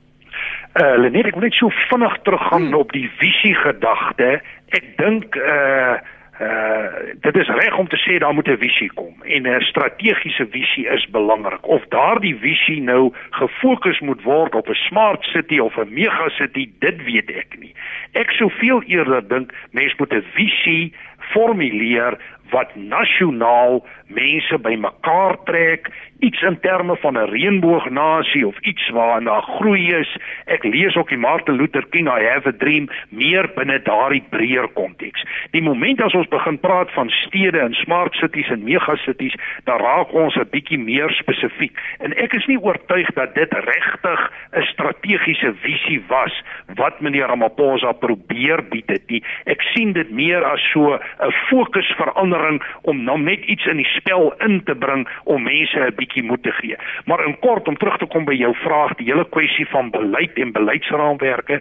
[0.74, 2.80] Uh Lenet, ek wil net so vinnig teruggaan hmm.
[2.80, 4.38] op die visie gedagte.
[4.74, 6.00] Ek dink uh
[6.40, 6.84] uh
[7.20, 10.86] dit is reg om te sê daar moet 'n visie kom en 'n strategiese visie
[10.88, 11.66] is belangrik.
[11.66, 16.70] Of daardie visie nou gefokus moet word op 'n smart city of 'n mega city,
[16.78, 17.74] dit weet ek nie.
[18.12, 22.18] Ek sou veel eerder dink mens moet 'n visie formuleer
[22.50, 29.86] wat nasionaal mense bymekaar trek, iets in terme van 'n reënboognasie of iets waarna groei
[29.86, 30.16] is.
[30.44, 34.68] Ek lees ook die Martin Luther King I have a dream meer binne daardie breër
[34.68, 35.24] konteks.
[35.50, 40.12] Die oomblik as ons begin praat van stede en smart cities en megacities, dan raak
[40.12, 41.78] ons 'n bietjie meer spesifiek.
[41.98, 46.42] En ek is nie oortuig dat dit regtig 'n strategiese visie was
[46.74, 49.22] wat meneer Ramaphosa probeer bied het nie.
[49.44, 52.33] Ek sien dit meer as so 'n fokusverandering
[52.82, 56.42] om nou net iets in die spel in te bring om mense 'n bietjie moed
[56.42, 56.76] te gee.
[57.04, 60.38] Maar in kort om terug te kom by jou vraag, die hele kwessie van beleid
[60.38, 61.60] en beleidsraamwerke.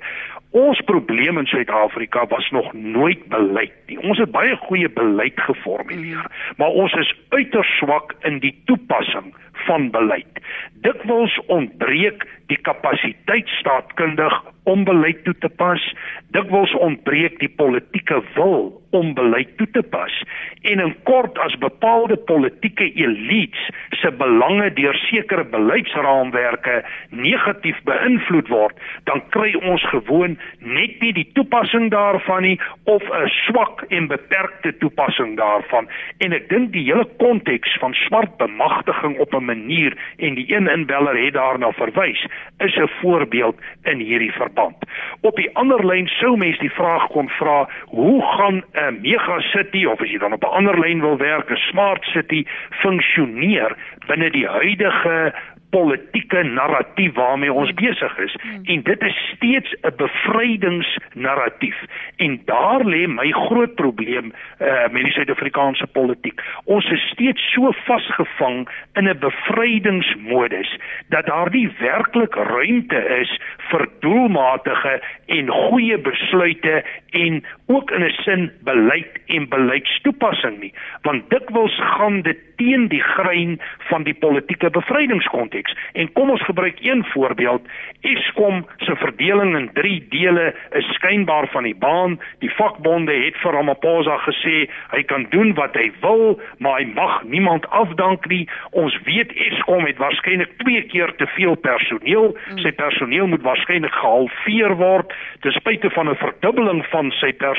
[0.52, 4.00] Ons probleem in Suid-Afrika was nog nooit beleid nie.
[4.00, 6.26] Ons het baie goeie beleid geformuleer,
[6.58, 9.34] maar ons is uiters swak in die toepassing
[9.66, 10.40] van beleid.
[10.86, 15.82] Dikwels ontbreek die kapasiteit staatkundig om beleid toe te pas.
[16.36, 20.14] Dikwels ontbreek die politieke wil om beleid toe te pas.
[20.62, 23.64] En in kort as bepaalde politieke elites
[24.02, 28.78] se belange deur sekere beleidsraamwerke negatief beïnvloed word,
[29.10, 34.78] dan kry ons gewoon net nie die toepassing daarvan nie of 'n swak en beperkte
[34.78, 35.90] toepassing daarvan.
[36.18, 40.68] En ek dink die hele konteks van swart bemagtiging op 'n manier en die een
[40.68, 42.26] inbeller het daarna verwys,
[42.60, 44.53] is 'n voorbeeld in hierdie verband.
[45.22, 50.02] Op die ander lyn sou mens die vraag kon vra, hoe gaan 'n megacity of
[50.02, 53.76] as jy dan op 'n ander lyn wil werk, 'n smart city funksioneer
[54.08, 55.34] binne die huidige
[55.74, 57.82] politieke narratief waarmee ons hmm.
[57.82, 58.66] besig is hmm.
[58.74, 61.80] en dit is steeds 'n bevrydingsnarratief
[62.26, 67.72] en daar lê my groot probleem uh, met die Suid-Afrikaanse politiek ons is steeds so
[67.86, 70.78] vasgevang in 'n bevrydingsmodus
[71.10, 78.12] dat daar nie werklik ruimte is vir doelmatige en goeie besluite en ook in 'n
[78.24, 84.70] sin beleid en beleidstoepassing nie want dikwels gaan dit teen die grein van die politieke
[84.70, 87.68] bevrydingskonteks en kom ons gebruik een voorbeeld.
[88.02, 92.20] Eskom se verdeling in 3 dele is skynbaar van die baan.
[92.40, 97.24] Die vakbonde het vir Ramaphosa gesê hy kan doen wat hy wil maar hy mag
[97.24, 98.48] niemand afdank nie.
[98.72, 102.38] Ons weet Eskom het waarskynlik twee keer te veel personeel.
[102.56, 105.14] Sy personeel moet waarskynlik gehalveer word.
[105.42, 107.53] Ten spyte van 'n verdubbeling van sy personeel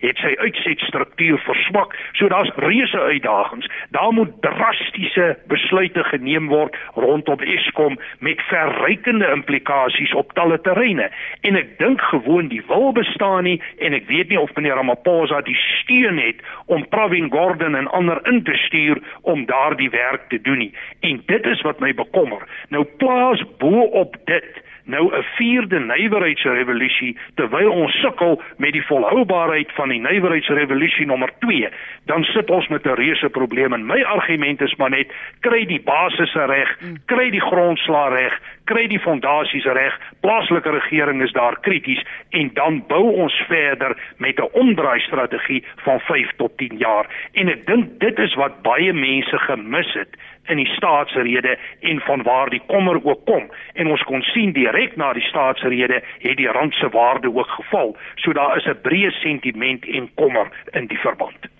[0.00, 1.96] het sy uitsetstruktuur verswak.
[2.12, 3.68] So daar's reuse uitdagings.
[3.90, 11.10] Daar moet drastiese besluite geneem word rondom Eskom met verrykende implikasies op talle terreine.
[11.40, 15.40] En ek dink gewoon die wil bestaan nie en ek weet nie of meneer Ramaphosa
[15.46, 20.40] die steun het om Pravin Gordhan en ander in te stuur om daardie werk te
[20.40, 20.74] doen nie.
[21.00, 22.44] En dit is wat my bekommer.
[22.68, 29.72] Nou plaas bo op dit nou 'n vierde nywerheidsrevolusie terwyl ons sukkel met die volhoubaarheid
[29.72, 31.68] van die nywerheidsrevolusie nommer 2,
[32.06, 33.72] dan sit ons met 'n reuse probleem.
[33.72, 38.86] En my argument is maar net kry die basisse reg, kry die grondslag reg, kry
[38.86, 44.48] die fondasies reg, plaaslike regering is daar krities en dan bou ons verder met 'n
[44.52, 47.06] omdraai strategie van 5 tot 10 jaar.
[47.32, 50.16] En ek dink dit is wat baie mense gemis het
[50.50, 54.96] in die staatsrede en van waar die kommer ook kom en ons kon sien direk
[54.96, 59.10] na die staatsrede het die rand se waarde ook geval so daar is 'n breë
[59.22, 61.50] sentiment en kommer in die verband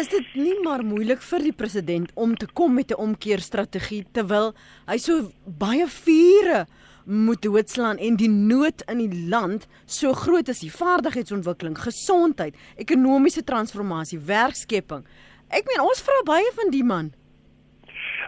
[0.00, 4.54] Is dit nie maar moeilik vir die president om te kom met 'n omkeerstrategie terwyl
[4.86, 6.66] hy so baie vure
[7.06, 13.44] moet doodslaan en die nood in die land so groot is die vaardigheidsontwikkeling, gesondheid, ekonomiese
[13.44, 15.04] transformasie, werkskepping.
[15.48, 17.12] Ek meen ons vra baie van die man.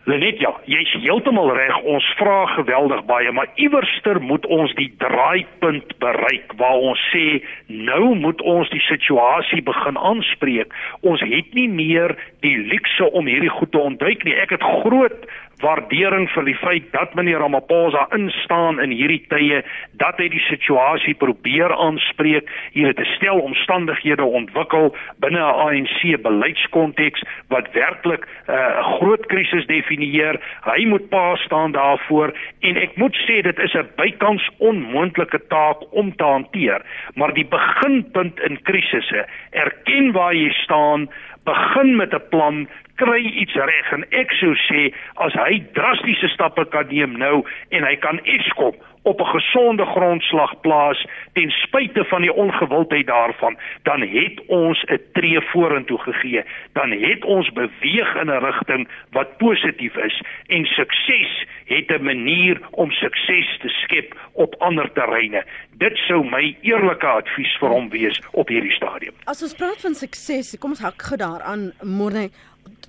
[0.05, 1.81] Lenet ja, jy's heeltemal reg.
[1.89, 8.15] Ons vra geweldig baie, maar iewerster moet ons die draaipunt bereik waar ons sê nou
[8.15, 10.73] moet ons die situasie begin aanspreek.
[11.01, 14.37] Ons het nie meer die luukse om hierdie goed te ontduik nie.
[14.39, 15.29] Ek het groot
[15.63, 19.63] waardering vir die feit dat meneer Ramaphosa instaan in hierdie tye
[20.01, 22.49] dat hy die situasie probeer aanspreek.
[22.73, 28.99] Hier het 'n stel omstandighede ontwikkel binne 'n ANC beleidskonteks wat werklik uh, 'n uh,
[28.99, 30.41] groot krisis definieer.
[30.65, 35.79] Hy moet pa staan daarvoor en ek moet sê dit is 'n bykans onmoontlike taak
[35.91, 36.83] om te hanteer.
[37.15, 41.09] Maar die beginpunt in krisisse erken waar jy staan
[41.49, 42.69] begin met 'n plan
[43.01, 44.93] kry iets reg en ek sou sê
[45.27, 48.75] as hy drastiese stappe kan neem nou en hy kan Eskom
[49.09, 55.01] op 'n gesonde grondslag plaas ten spyte van die ongewildheid daarvan dan het ons 'n
[55.13, 56.45] tree vorentoe gegee.
[56.73, 62.61] Dan het ons beweeg in 'n rigting wat positief is en sukses het 'n manier
[62.71, 65.45] om sukses te skep op ander terreine.
[65.71, 69.15] Dit sou my eerlike advies vir hom wees op hierdie stadium.
[69.25, 72.31] As ons praat van sukses kom ons hak gedaan môre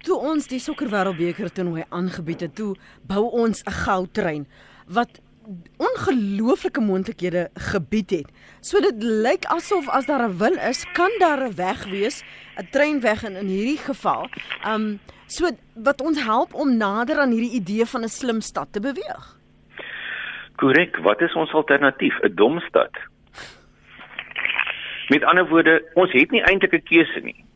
[0.05, 2.75] toe ons die sokkerwêreldbeker toernooi aangebied het, toe
[3.08, 4.47] bou ons 'n goudtrein.
[4.88, 5.21] Wat
[5.77, 8.29] ongelooflike moontlikhede gebied het.
[8.62, 12.23] So dit lyk asof as daar 'n wil is, kan daar 'n weg wees,
[12.57, 14.29] 'n treinweg in in hierdie geval.
[14.67, 18.79] Um so wat ons help om nader aan hierdie idee van 'n slim stad te
[18.79, 19.38] beweeg.
[20.55, 22.19] Korrek, wat is ons alternatief?
[22.21, 22.91] 'n Dom stad.
[25.07, 27.48] Met ander woorde, ons het nie eintlik 'n keuse nie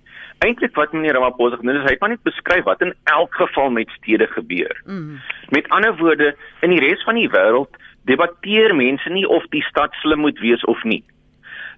[0.43, 3.91] eintlik wat meneer Ramaphosa genoem het, hy maar net beskryf wat in elk geval met
[3.97, 4.81] stede gebeur.
[4.85, 5.19] Mm.
[5.55, 7.79] Met ander woorde, in die res van die wêreld
[8.09, 11.03] debatteer mense nie of die stad slim moet wees of nie.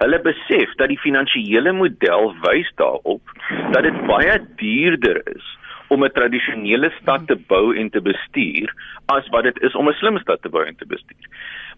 [0.01, 3.35] Hulle besef dat die finansiële model wys daarop
[3.71, 5.53] dat dit baie duurder is
[5.95, 8.73] om 'n tradisionele stad te bou en te bestuur
[9.17, 11.29] as wat dit is om 'n slim stad te bou en te bestuur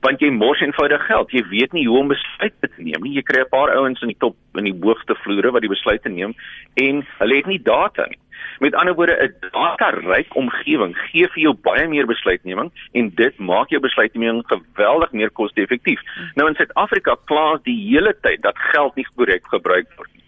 [0.05, 1.33] want jy mors eenvoudig geld.
[1.33, 3.15] Jy weet nie hoe om besluite te neem nie.
[3.17, 6.09] Jy kry 'n paar ouens in die top in die hoogste vloere wat die besluite
[6.09, 6.33] neem
[6.75, 8.19] en hulle het nie data nie.
[8.59, 13.69] Met ander woorde, 'n data-ryk omgewing gee vir jou baie meer besluitneming en dit maak
[13.69, 16.01] jou besluitneming geweldig meer koste-effektief.
[16.35, 20.23] Nou in Suid-Afrika kla die hele tyd dat geld nie korrek gebruik word nie.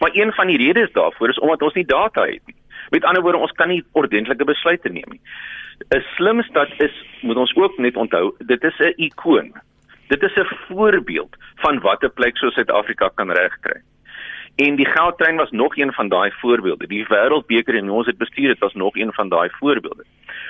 [0.00, 2.56] Maar een van die redes daarvoor is omdat ons nie data het nie.
[2.94, 5.20] Met ander woorde, ons kan nie ordentlike besluite neem nie.
[5.90, 6.94] 'n Slim stad is,
[7.26, 9.50] moet ons ook net onthou, dit is 'n ikoon.
[10.12, 13.80] Dit is 'n voorbeeld van wat 'n plek so Suid-Afrika kan regkry.
[14.56, 16.86] En die goudtrein was nog een van daai voorbeelde.
[16.86, 20.04] Die wêreldbeker en ons het bestuur dit was nog een van daai voorbeelde.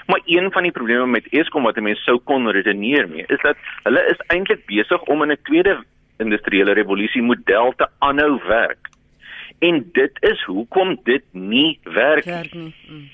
[0.07, 3.57] Maar een van die probleme met Eskom wat mense sou kon redeneer mee, is dat
[3.83, 5.85] hulle is eintlik besig om in 'n tweede
[6.17, 8.93] industriële revolusie model te aanhou werk.
[9.65, 12.73] En dit is hoekom dit nie werk nie.
[12.89, 13.05] Mm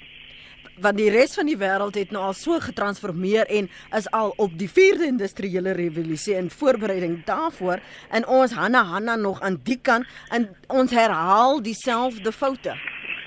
[0.80, 4.56] want die res van die wêreld het nou al so getransformeer en is al op
[4.58, 10.08] die 4de industriële revolusie in voorbereiding daarvoor en ons Hanna Hanna nog aan die kant
[10.30, 12.76] en ons herhaal dieselfde foute.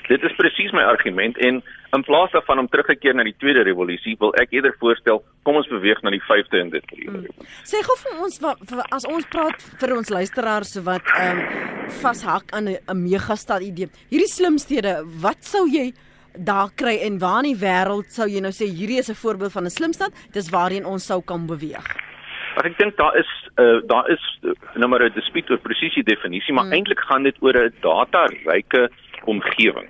[0.09, 1.61] Dit is presies my argument en
[1.93, 5.69] in plaas daarvan om teruggekeer na die tweede revolusie wil ek eerder voorstel kom ons
[5.69, 7.25] beweeg na die 5de industriële hmm.
[7.27, 7.49] revolusie.
[7.49, 7.67] Hmm.
[7.69, 11.61] Sê gou vir ons wat as ons praat vir ons luisteraars wat ehm um,
[12.01, 13.91] vashak aan 'n megastad idee.
[14.09, 15.91] Hierdie slimstede, wat sou jy
[16.33, 19.51] daar kry en waar in die wêreld sou jy nou sê hierdie is 'n voorbeeld
[19.51, 21.85] van 'n slim stad, dis waarheen ons sou kan beweeg.
[22.55, 26.03] Maar ek dink daar is uh, daar is uh, nou maar 'n dispuut oor presisie
[26.03, 26.73] definisie, maar hmm.
[26.73, 28.89] eintlik gaan dit oor 'n data-ryke
[29.25, 29.89] omgewing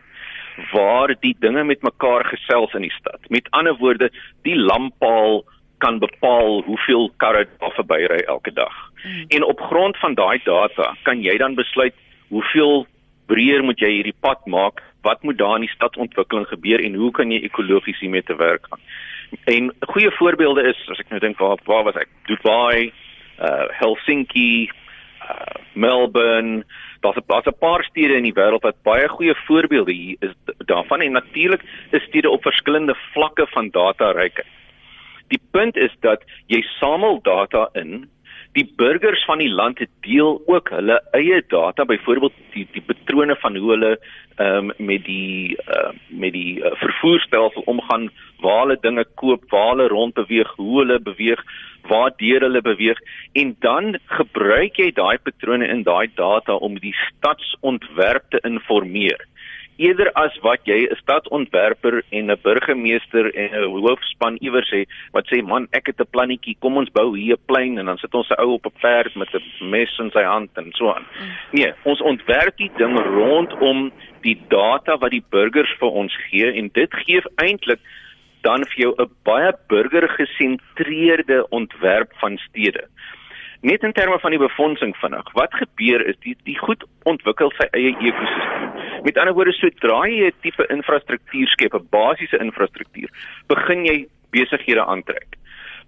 [0.71, 3.19] waar die dinge met mekaar gesels in die stad.
[3.29, 4.11] Met ander woorde,
[4.41, 5.43] die lampaal
[5.83, 8.75] kan bepaal hoeveel karre daar verbyry elke dag.
[9.03, 9.25] Hmm.
[9.27, 11.95] En op grond van daai data kan jy dan besluit
[12.27, 12.85] hoeveel
[13.25, 17.11] breër moet jy hierdie pad maak wat moet daar in die stadsontwikkeling gebeur en hoe
[17.11, 18.79] kan jy ekologies hiermee te werk gaan.
[19.49, 22.91] en goeie voorbeelde is as ek nou dink waar waar was ek Dubai,
[23.41, 24.69] uh Helsinki,
[25.25, 26.63] uh Melbourne,
[27.03, 30.33] daar's 'n daar's 'n paar stede in die wêreld wat baie goeie voorbeelde hier is
[30.65, 34.47] daarvan en natuurlik is stede op verskillende vlakke van data rykheid.
[35.27, 38.09] Die punt is dat jy samel data in
[38.53, 43.57] die burgers van die land deel ook hulle eie data byvoorbeeld die die patrone van
[43.57, 43.91] hoe hulle
[44.37, 48.09] ehm um, met die uh, met die uh, vervoerstelsel omgaan
[48.45, 51.43] waar hulle dinge koop waar hulle rond beweeg hoe hulle beweeg
[51.87, 52.99] waar deur hulle beweeg.
[53.33, 59.27] En dan gebruik jy daai patrone in daai data om die stadsontwerp te informeer
[59.77, 65.25] eerder as wat jy 'n stadontwerper en 'n burgemeester en 'n hoofspan iewers sê wat
[65.27, 68.13] sê man ek het 'n plannetjie kom ons bou hier 'n plein en dan sit
[68.13, 71.05] ons 'n ou op 'n perd met 'n mes in sy hand en so aan.
[71.51, 76.69] Nee, ons ontwerp die ding rondom die data wat die burgers vir ons gee en
[76.73, 77.79] dit gee eintlik
[78.41, 82.87] dan vir jou 'n baie burgergesentreerde ontwerp van stede
[83.63, 85.31] net in terme van die befondsing vinnig.
[85.33, 88.72] Wat gebeur is die die goed ontwikkel sy eie ekosisteem.
[89.03, 93.09] Met ander woorde, sodra jy 'n tipe infrastruktuur skep, 'n basiese infrastruktuur,
[93.47, 95.35] begin jy besighede aantrek.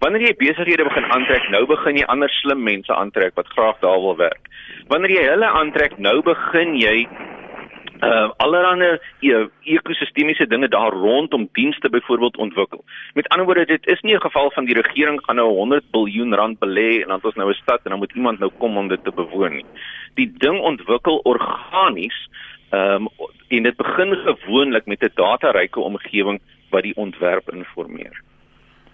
[0.00, 4.00] Wanneer jy besighede begin aantrek, nou begin jy ander slim mense aantrek wat graag daar
[4.00, 4.48] wil werk.
[4.88, 7.08] Wanneer jy hulle aantrek, nou begin jy
[8.04, 12.84] uh allerlei e ekosistemiese dinge daar rondom dienste byvoorbeeld ontwikkel.
[13.14, 16.34] Met ander woorde, dit is nie 'n geval van die regering gaan nou 100 miljard
[16.34, 18.76] rand belê en dan het ons nou 'n stad en dan moet iemand nou kom
[18.76, 19.64] om dit te bewoon nie.
[20.14, 22.28] Die ding ontwikkel organies
[22.70, 23.08] ehm um,
[23.48, 26.40] en dit begin gewoonlik met 'n dataryke omgewing
[26.70, 28.22] wat die ontwerp informeer.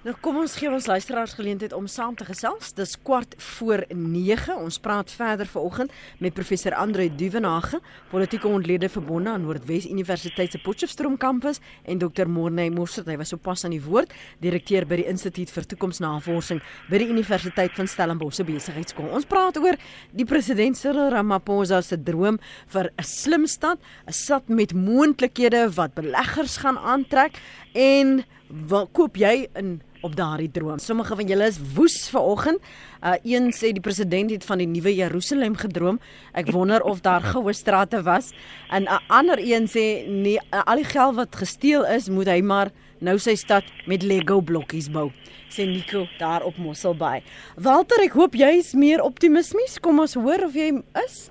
[0.02, 2.72] Nou kom ons gee ons luisteraars geleentheid om saam te gesels.
[2.74, 4.56] Dis kwart voor 9.
[4.58, 7.78] Ons praat verder vanoggend met professor Andre Duvenage,
[8.10, 12.26] politieke ontlede verbonde aan Noordwes Universiteit se Potchefstroom kampus en Dr.
[12.26, 14.10] Morney Morsert, hy was sopas aan die woord,
[14.42, 19.06] direkteur by die Instituut vir Toekomsnavorsing by die Universiteit van Stellenbosch se Besigheidsskool.
[19.14, 19.78] Ons praat oor
[20.10, 22.42] die president Cyril Ramaphosa se droom
[22.74, 23.78] vir 'n slim stad,
[24.08, 27.38] 'n stad met moontlikhede wat beleggers gaan aantrek
[27.72, 28.24] en
[28.68, 30.78] wat koop jy in op daardie droom.
[30.82, 32.60] Sommige van julle is woes vanoggend.
[33.00, 36.00] Uh een sê die president het van die nuwe Jerusalem gedroom.
[36.34, 38.32] Ek wonder of daar goue strate was.
[38.70, 42.70] En 'n ander een sê nee, al die geld wat gesteel is, moet hy maar
[42.98, 45.10] nou sy stad met Lego blokkies bou.
[45.48, 47.22] Sê Nico daar op Mosselbaai.
[47.56, 49.78] Walter, ek hoop jy is meer optimisties.
[49.80, 51.30] Kom ons hoor of jy is.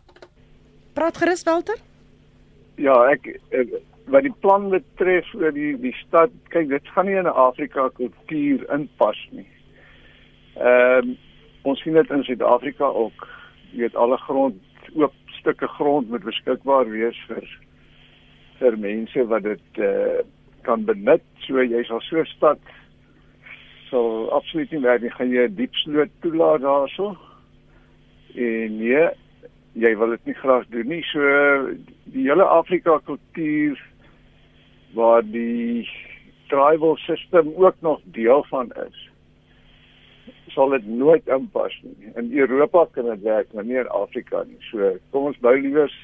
[0.93, 1.77] Praat gerus Walter.
[2.77, 7.17] Ja, ek, ek wat die plan betref oor die die stad, kyk dit gaan nie
[7.19, 9.47] in 'n Afrika kultuur inpas nie.
[10.55, 11.17] Ehm um,
[11.63, 13.27] ons sien dit in Suid-Afrika ook.
[13.71, 14.57] Jy weet alle grond
[14.95, 17.45] oop stukke grond moet beskikbaar wees vir
[18.59, 20.21] vir mense wat dit eh uh,
[20.61, 21.23] kan benut.
[21.47, 22.59] So jy sal so stad
[23.89, 25.11] sal absoluut nie werk nie.
[25.11, 27.17] Gaan jy 'n diep sloot toelaat daarso?
[28.35, 29.09] En nee,
[29.73, 31.03] jy wil dit nie graag doen nie.
[31.03, 31.21] So
[32.05, 33.79] die hele Afrika kultuur
[34.93, 35.89] waar die
[36.47, 39.07] tribal system ook nog deel van is
[40.51, 42.11] sal dit nooit inpas nie.
[42.19, 44.59] In Europa kan dit werk, maar nie in Afrika nie.
[44.69, 45.95] So kom ons bou liewers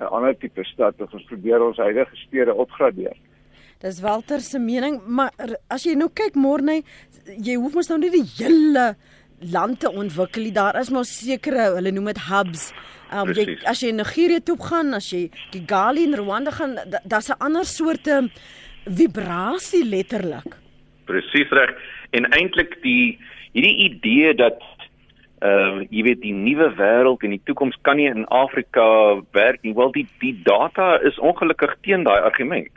[0.00, 3.16] 'n ander tipe stad of ons probeer ons huidige stede opgradeer.
[3.80, 5.30] Dis Walter se mening, maar
[5.68, 6.82] as jy nou kyk môre,
[7.26, 8.94] jy hoef mos nou nie die hele
[9.52, 10.52] land te ontwikkel.
[10.52, 12.72] Daar is maar sekere, hulle noem dit hubs.
[13.12, 17.38] Um, jy, as jy Nigerië toe gaan, as jy Kigali in Rwanda gaan, daar's 'n
[17.38, 18.30] ander soorte
[18.84, 20.56] vibrasie letterlik.
[21.04, 21.74] Presies reg.
[22.10, 23.18] En eintlik die
[23.52, 24.60] hierdie idee dat
[25.44, 29.62] ehm uh, jy weet die nuwe wêreld en die toekoms kan nie in Afrika werk
[29.62, 29.74] nie.
[29.74, 32.70] Wel die die data is ongelukkig teen daai argument.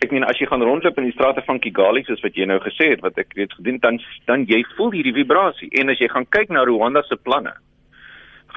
[0.00, 2.58] Ek meen as jy gaan rondloop in die strate van Kigali soos wat jy nou
[2.64, 6.08] gesê het wat ek reeds gedoen dan dan jy voel hierdie vibrasie en as jy
[6.08, 7.52] gaan kyk na Rwanda se planne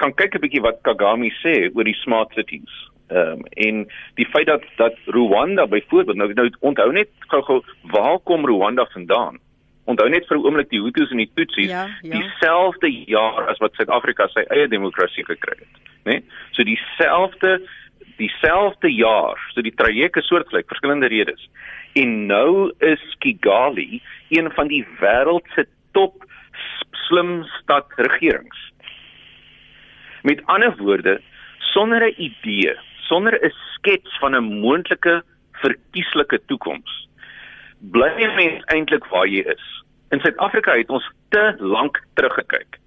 [0.00, 2.74] gaan kyk 'n bietjie wat Kagame sê oor die smart cities.
[3.10, 8.18] Ehm um, en die feit dat dat Rwanda byvoorbeeld nou nou onthou net gou-gou waar
[8.18, 9.38] kom Rwanda vandaan?
[9.84, 12.18] Onthou net vir 'n oomblik die Hutus en die Tutsis ja, ja.
[12.18, 15.74] dieselfde jaar as wat Suid-Afrika sy eie demokrasie gekry het,
[16.04, 16.12] né?
[16.12, 16.22] Nee?
[16.52, 17.60] So dieselfde
[18.16, 21.48] dieselfde jaar, so die traject is soortgelyk, verskillende redes.
[21.94, 24.02] En nou is Kigali
[24.34, 26.24] een van die wêreld se top
[27.06, 28.60] slim stadregerings.
[30.22, 31.20] Met ander woorde,
[31.58, 32.74] sonder 'n idee,
[33.08, 37.08] sonder 'n skets van 'n moontlike verkieslike toekoms,
[37.92, 39.64] bly jy mens eintlik waar jy is.
[40.10, 42.78] In Suid-Afrika het ons te lank teruggekyk.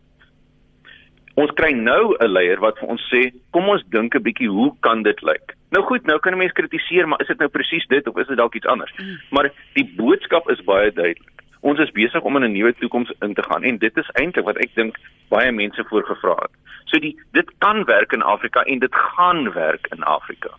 [1.37, 4.73] Ons kry nou 'n leier wat vir ons sê, kom ons dink 'n bietjie hoe
[4.81, 5.53] kan dit lyk?
[5.69, 8.27] Nou goed, nou kan 'n mens kritiseer, maar is dit nou presies dit of is
[8.27, 8.91] dit dalk iets anders?
[8.97, 9.17] Mm.
[9.29, 11.43] Maar die boodskap is baie duidelik.
[11.61, 14.45] Ons is besig om in 'n nuwe toekoms in te gaan en dit is eintlik
[14.45, 14.97] wat ek dink
[15.29, 16.51] baie mense voorgevra het.
[16.85, 20.49] So die dit kan werk in Afrika en dit gaan werk in Afrika.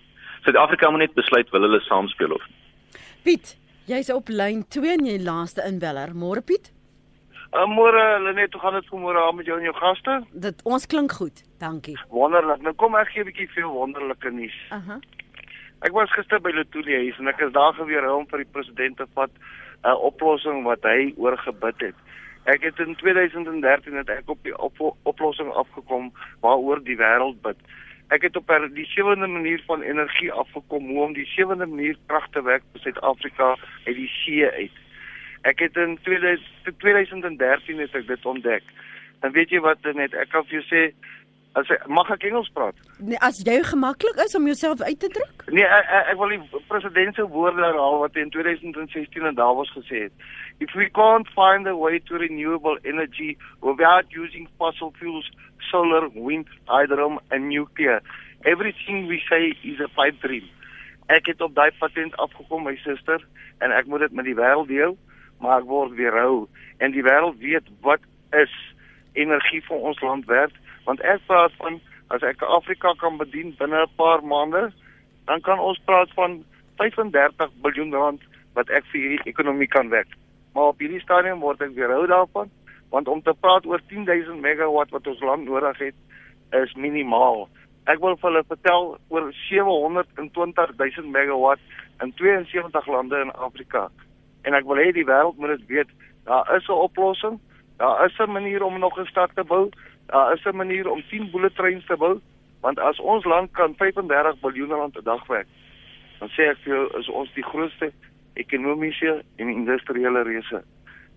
[0.43, 2.57] Suid-Afrika moet net besluit wil hulle saamspeel of nie.
[3.22, 3.57] Piet,
[3.87, 6.14] jy's op lyn 2 en jy laaste inbeller.
[6.14, 6.72] Môre Piet?
[7.53, 10.22] Uh, môre Lenet, hoe gaan dit môre aan met jou en jou gaste?
[10.32, 11.44] Dit ons klink goed.
[11.59, 11.96] Dankie.
[12.12, 12.61] Wonderlik.
[12.61, 14.59] Nou kom ek gee 'n bietjie veel wonderlike nuus.
[14.68, 14.78] Aha.
[14.78, 15.01] Uh -huh.
[15.86, 18.96] Ek was gister by Letoile huis en ek is daar geweer om vir die president
[18.96, 21.94] te vat 'n uh, oplossing wat hy oorgebid het.
[22.44, 27.57] Ek het in 2013 het ek op die op oplossing afgekom waaroor die wêreld bid.
[28.09, 32.28] Ek het op die sewende manier van energie afgekom hoe om die sewende manier krag
[32.32, 34.72] te werk vir Suid-Afrika uit die see uit.
[35.43, 38.64] Ek het in 2013 het ek dit ontdek.
[39.20, 40.82] En weet jy wat net ek kan vir jou sê
[41.59, 42.76] As ek mag ek Engels praat?
[43.01, 45.47] Nee, as jy gemaklik is om jouself uit te druk?
[45.51, 49.39] Nee, ek, ek, ek wil die president se woorde herhaal wat hy in 2016 in
[49.39, 50.28] Davos gesê het.
[50.62, 55.30] If we can't find a way to renewable energy without using fossil fuels,
[55.70, 58.03] solar, wind, hydrogen and nuclear,
[58.45, 60.47] everything we say is a pipe dream.
[61.09, 63.24] Ek het op daai patent afgekom my suster
[63.64, 64.99] en ek moet dit met die wêreld deel,
[65.41, 68.01] maar word weerhou en die wêreld weet wat
[68.32, 68.55] is
[69.12, 71.80] energie vir ons land werd want ek praat van
[72.14, 74.72] as ek Afrika kan bedien binne 'n paar maande,
[75.26, 76.45] dan kan ons praat van
[76.76, 78.22] 35 miljard rand
[78.55, 80.09] wat ek vir hierdie ekonomie kan werk.
[80.55, 82.51] Maar op hierdie stadium word ek weerhou daarvan,
[82.91, 85.95] want om te praat oor 10000 megawatt wat ons land nodig het,
[86.53, 87.49] is minimaal.
[87.86, 91.61] Ek wil vir hulle vertel oor 720000 megawatt
[92.01, 93.89] in 72 lande in Afrika.
[94.43, 95.91] En ek wil hê die wêreld moet dit weet,
[96.24, 97.39] daar is 'n oplossing.
[97.76, 99.70] Daar is 'n manier om nog 'n stad te bou
[100.09, 102.20] daar is 'n manier om 10 bulletreins te bou,
[102.61, 105.47] want as ons land kan 35 miljard rand 'n dag werk,
[106.18, 107.93] dan sê ek vir jou is ons die grootste
[108.32, 110.62] ekonomiese en industriële reuse.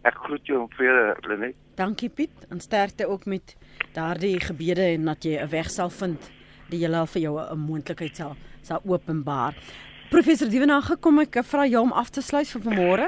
[0.01, 1.55] Ek groet jou vrede, Lenet.
[1.76, 3.57] Dankie Piet, en sterkte ook met
[3.93, 6.32] daardie gebede en dat jy 'n weg sal vind
[6.69, 9.53] die julle vir jou 'n moontlikheid sal sal openbaar.
[10.12, 13.05] Professor Dievenage, kom ek vra jou om af te sluit vir vanmôre.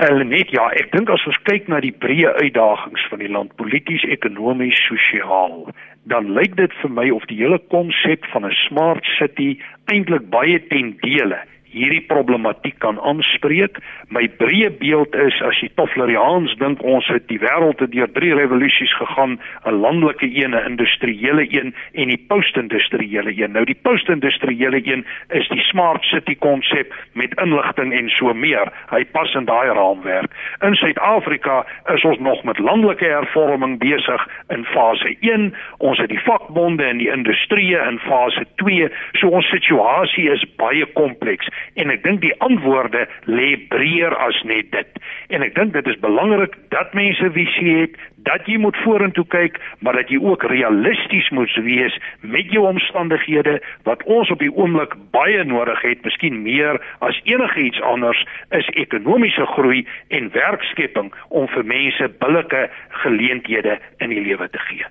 [0.00, 3.52] Hulle net ja, ek dink as ons kyk na die breë uitdagings van die land
[3.60, 5.68] polities, ekonomies, sosiaal,
[6.10, 9.52] dan lyk dit vir my of die hele konsep van 'n smart city
[9.94, 11.38] eintlik baie ten dele
[11.72, 13.78] hierdie problematiek kan aanspreek.
[14.12, 18.32] My breë beeld is as jy Toffleriaans dink ons het die wêreld te deur drie
[18.36, 23.52] revolusies gegaan, 'n landelike een, 'n industriële een en die post-industriële een.
[23.52, 28.72] Nou die post-industriële een is die smart city konsep met inligting en so meer.
[28.90, 30.30] Hy pas in daai raamwerk.
[30.60, 35.54] In Suid-Afrika is ons nog met landelike hervorming besig in fase 1.
[35.78, 38.88] Ons het die vakbonde en die industrie in fase 2.
[39.12, 44.70] So ons situasie is baie kompleks en ek dink die antwoorde lê breër as net
[44.72, 45.02] dit.
[45.28, 49.58] En ek dink dit is belangrik dat mense visie het, dat jy moet vorentoe kyk,
[49.82, 53.58] maar dat jy ook realisties moet wees met jou omstandighede
[53.88, 59.46] wat ons op die oomblik baie nodig het, miskien meer as enigiets anders is ekonomiese
[59.56, 62.68] groei en werkskepping om vir mense billike
[63.02, 64.86] geleenthede in die lewe te gee.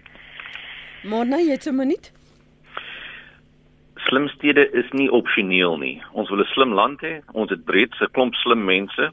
[1.08, 2.12] Môre jy het 'n minuut
[4.08, 6.02] slim stede is nie opsioneel nie.
[6.14, 7.22] Ons wil 'n slim land hê.
[7.34, 9.12] Ons het breed 'n klomp slim mense.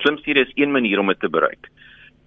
[0.00, 1.68] Slim stede is een manier om dit te bereik.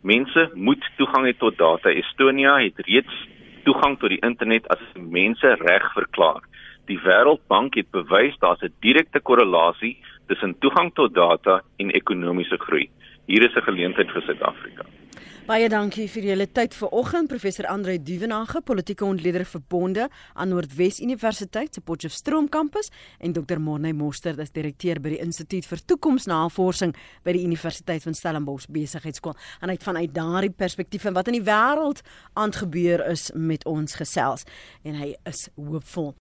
[0.02, 1.90] Mense moet toegang hê tot data.
[1.90, 3.28] Estonia het reeds
[3.64, 6.42] toegang tot die internet as mense reg verklaar.
[6.88, 9.98] Die Wêreldbank het bewys daar's 'n direkte korrelasie
[10.28, 12.90] tussen toegang tot data en ekonomiese groei.
[13.28, 14.86] Hier is 'n geleentheid vir Suid-Afrika.
[15.50, 20.04] Baie dankie vir julle tyd vanoggend professor Andre Duvenage, politieke ontleder verbonde
[20.38, 23.58] aan Noordwes Universiteit se Potchefstroom kampus en Dr.
[23.58, 26.94] Morney Moster, dis direkteur by die Instituut vir Toekomsnavorsing
[27.26, 29.34] by die Universiteit van Stellenbosch Besigheidsskool.
[29.66, 32.06] En uit vanuit daardie perspektief en wat in die wêreld
[32.38, 34.46] aangebeur is met ons gesels
[34.86, 36.20] en hy is hoopvol.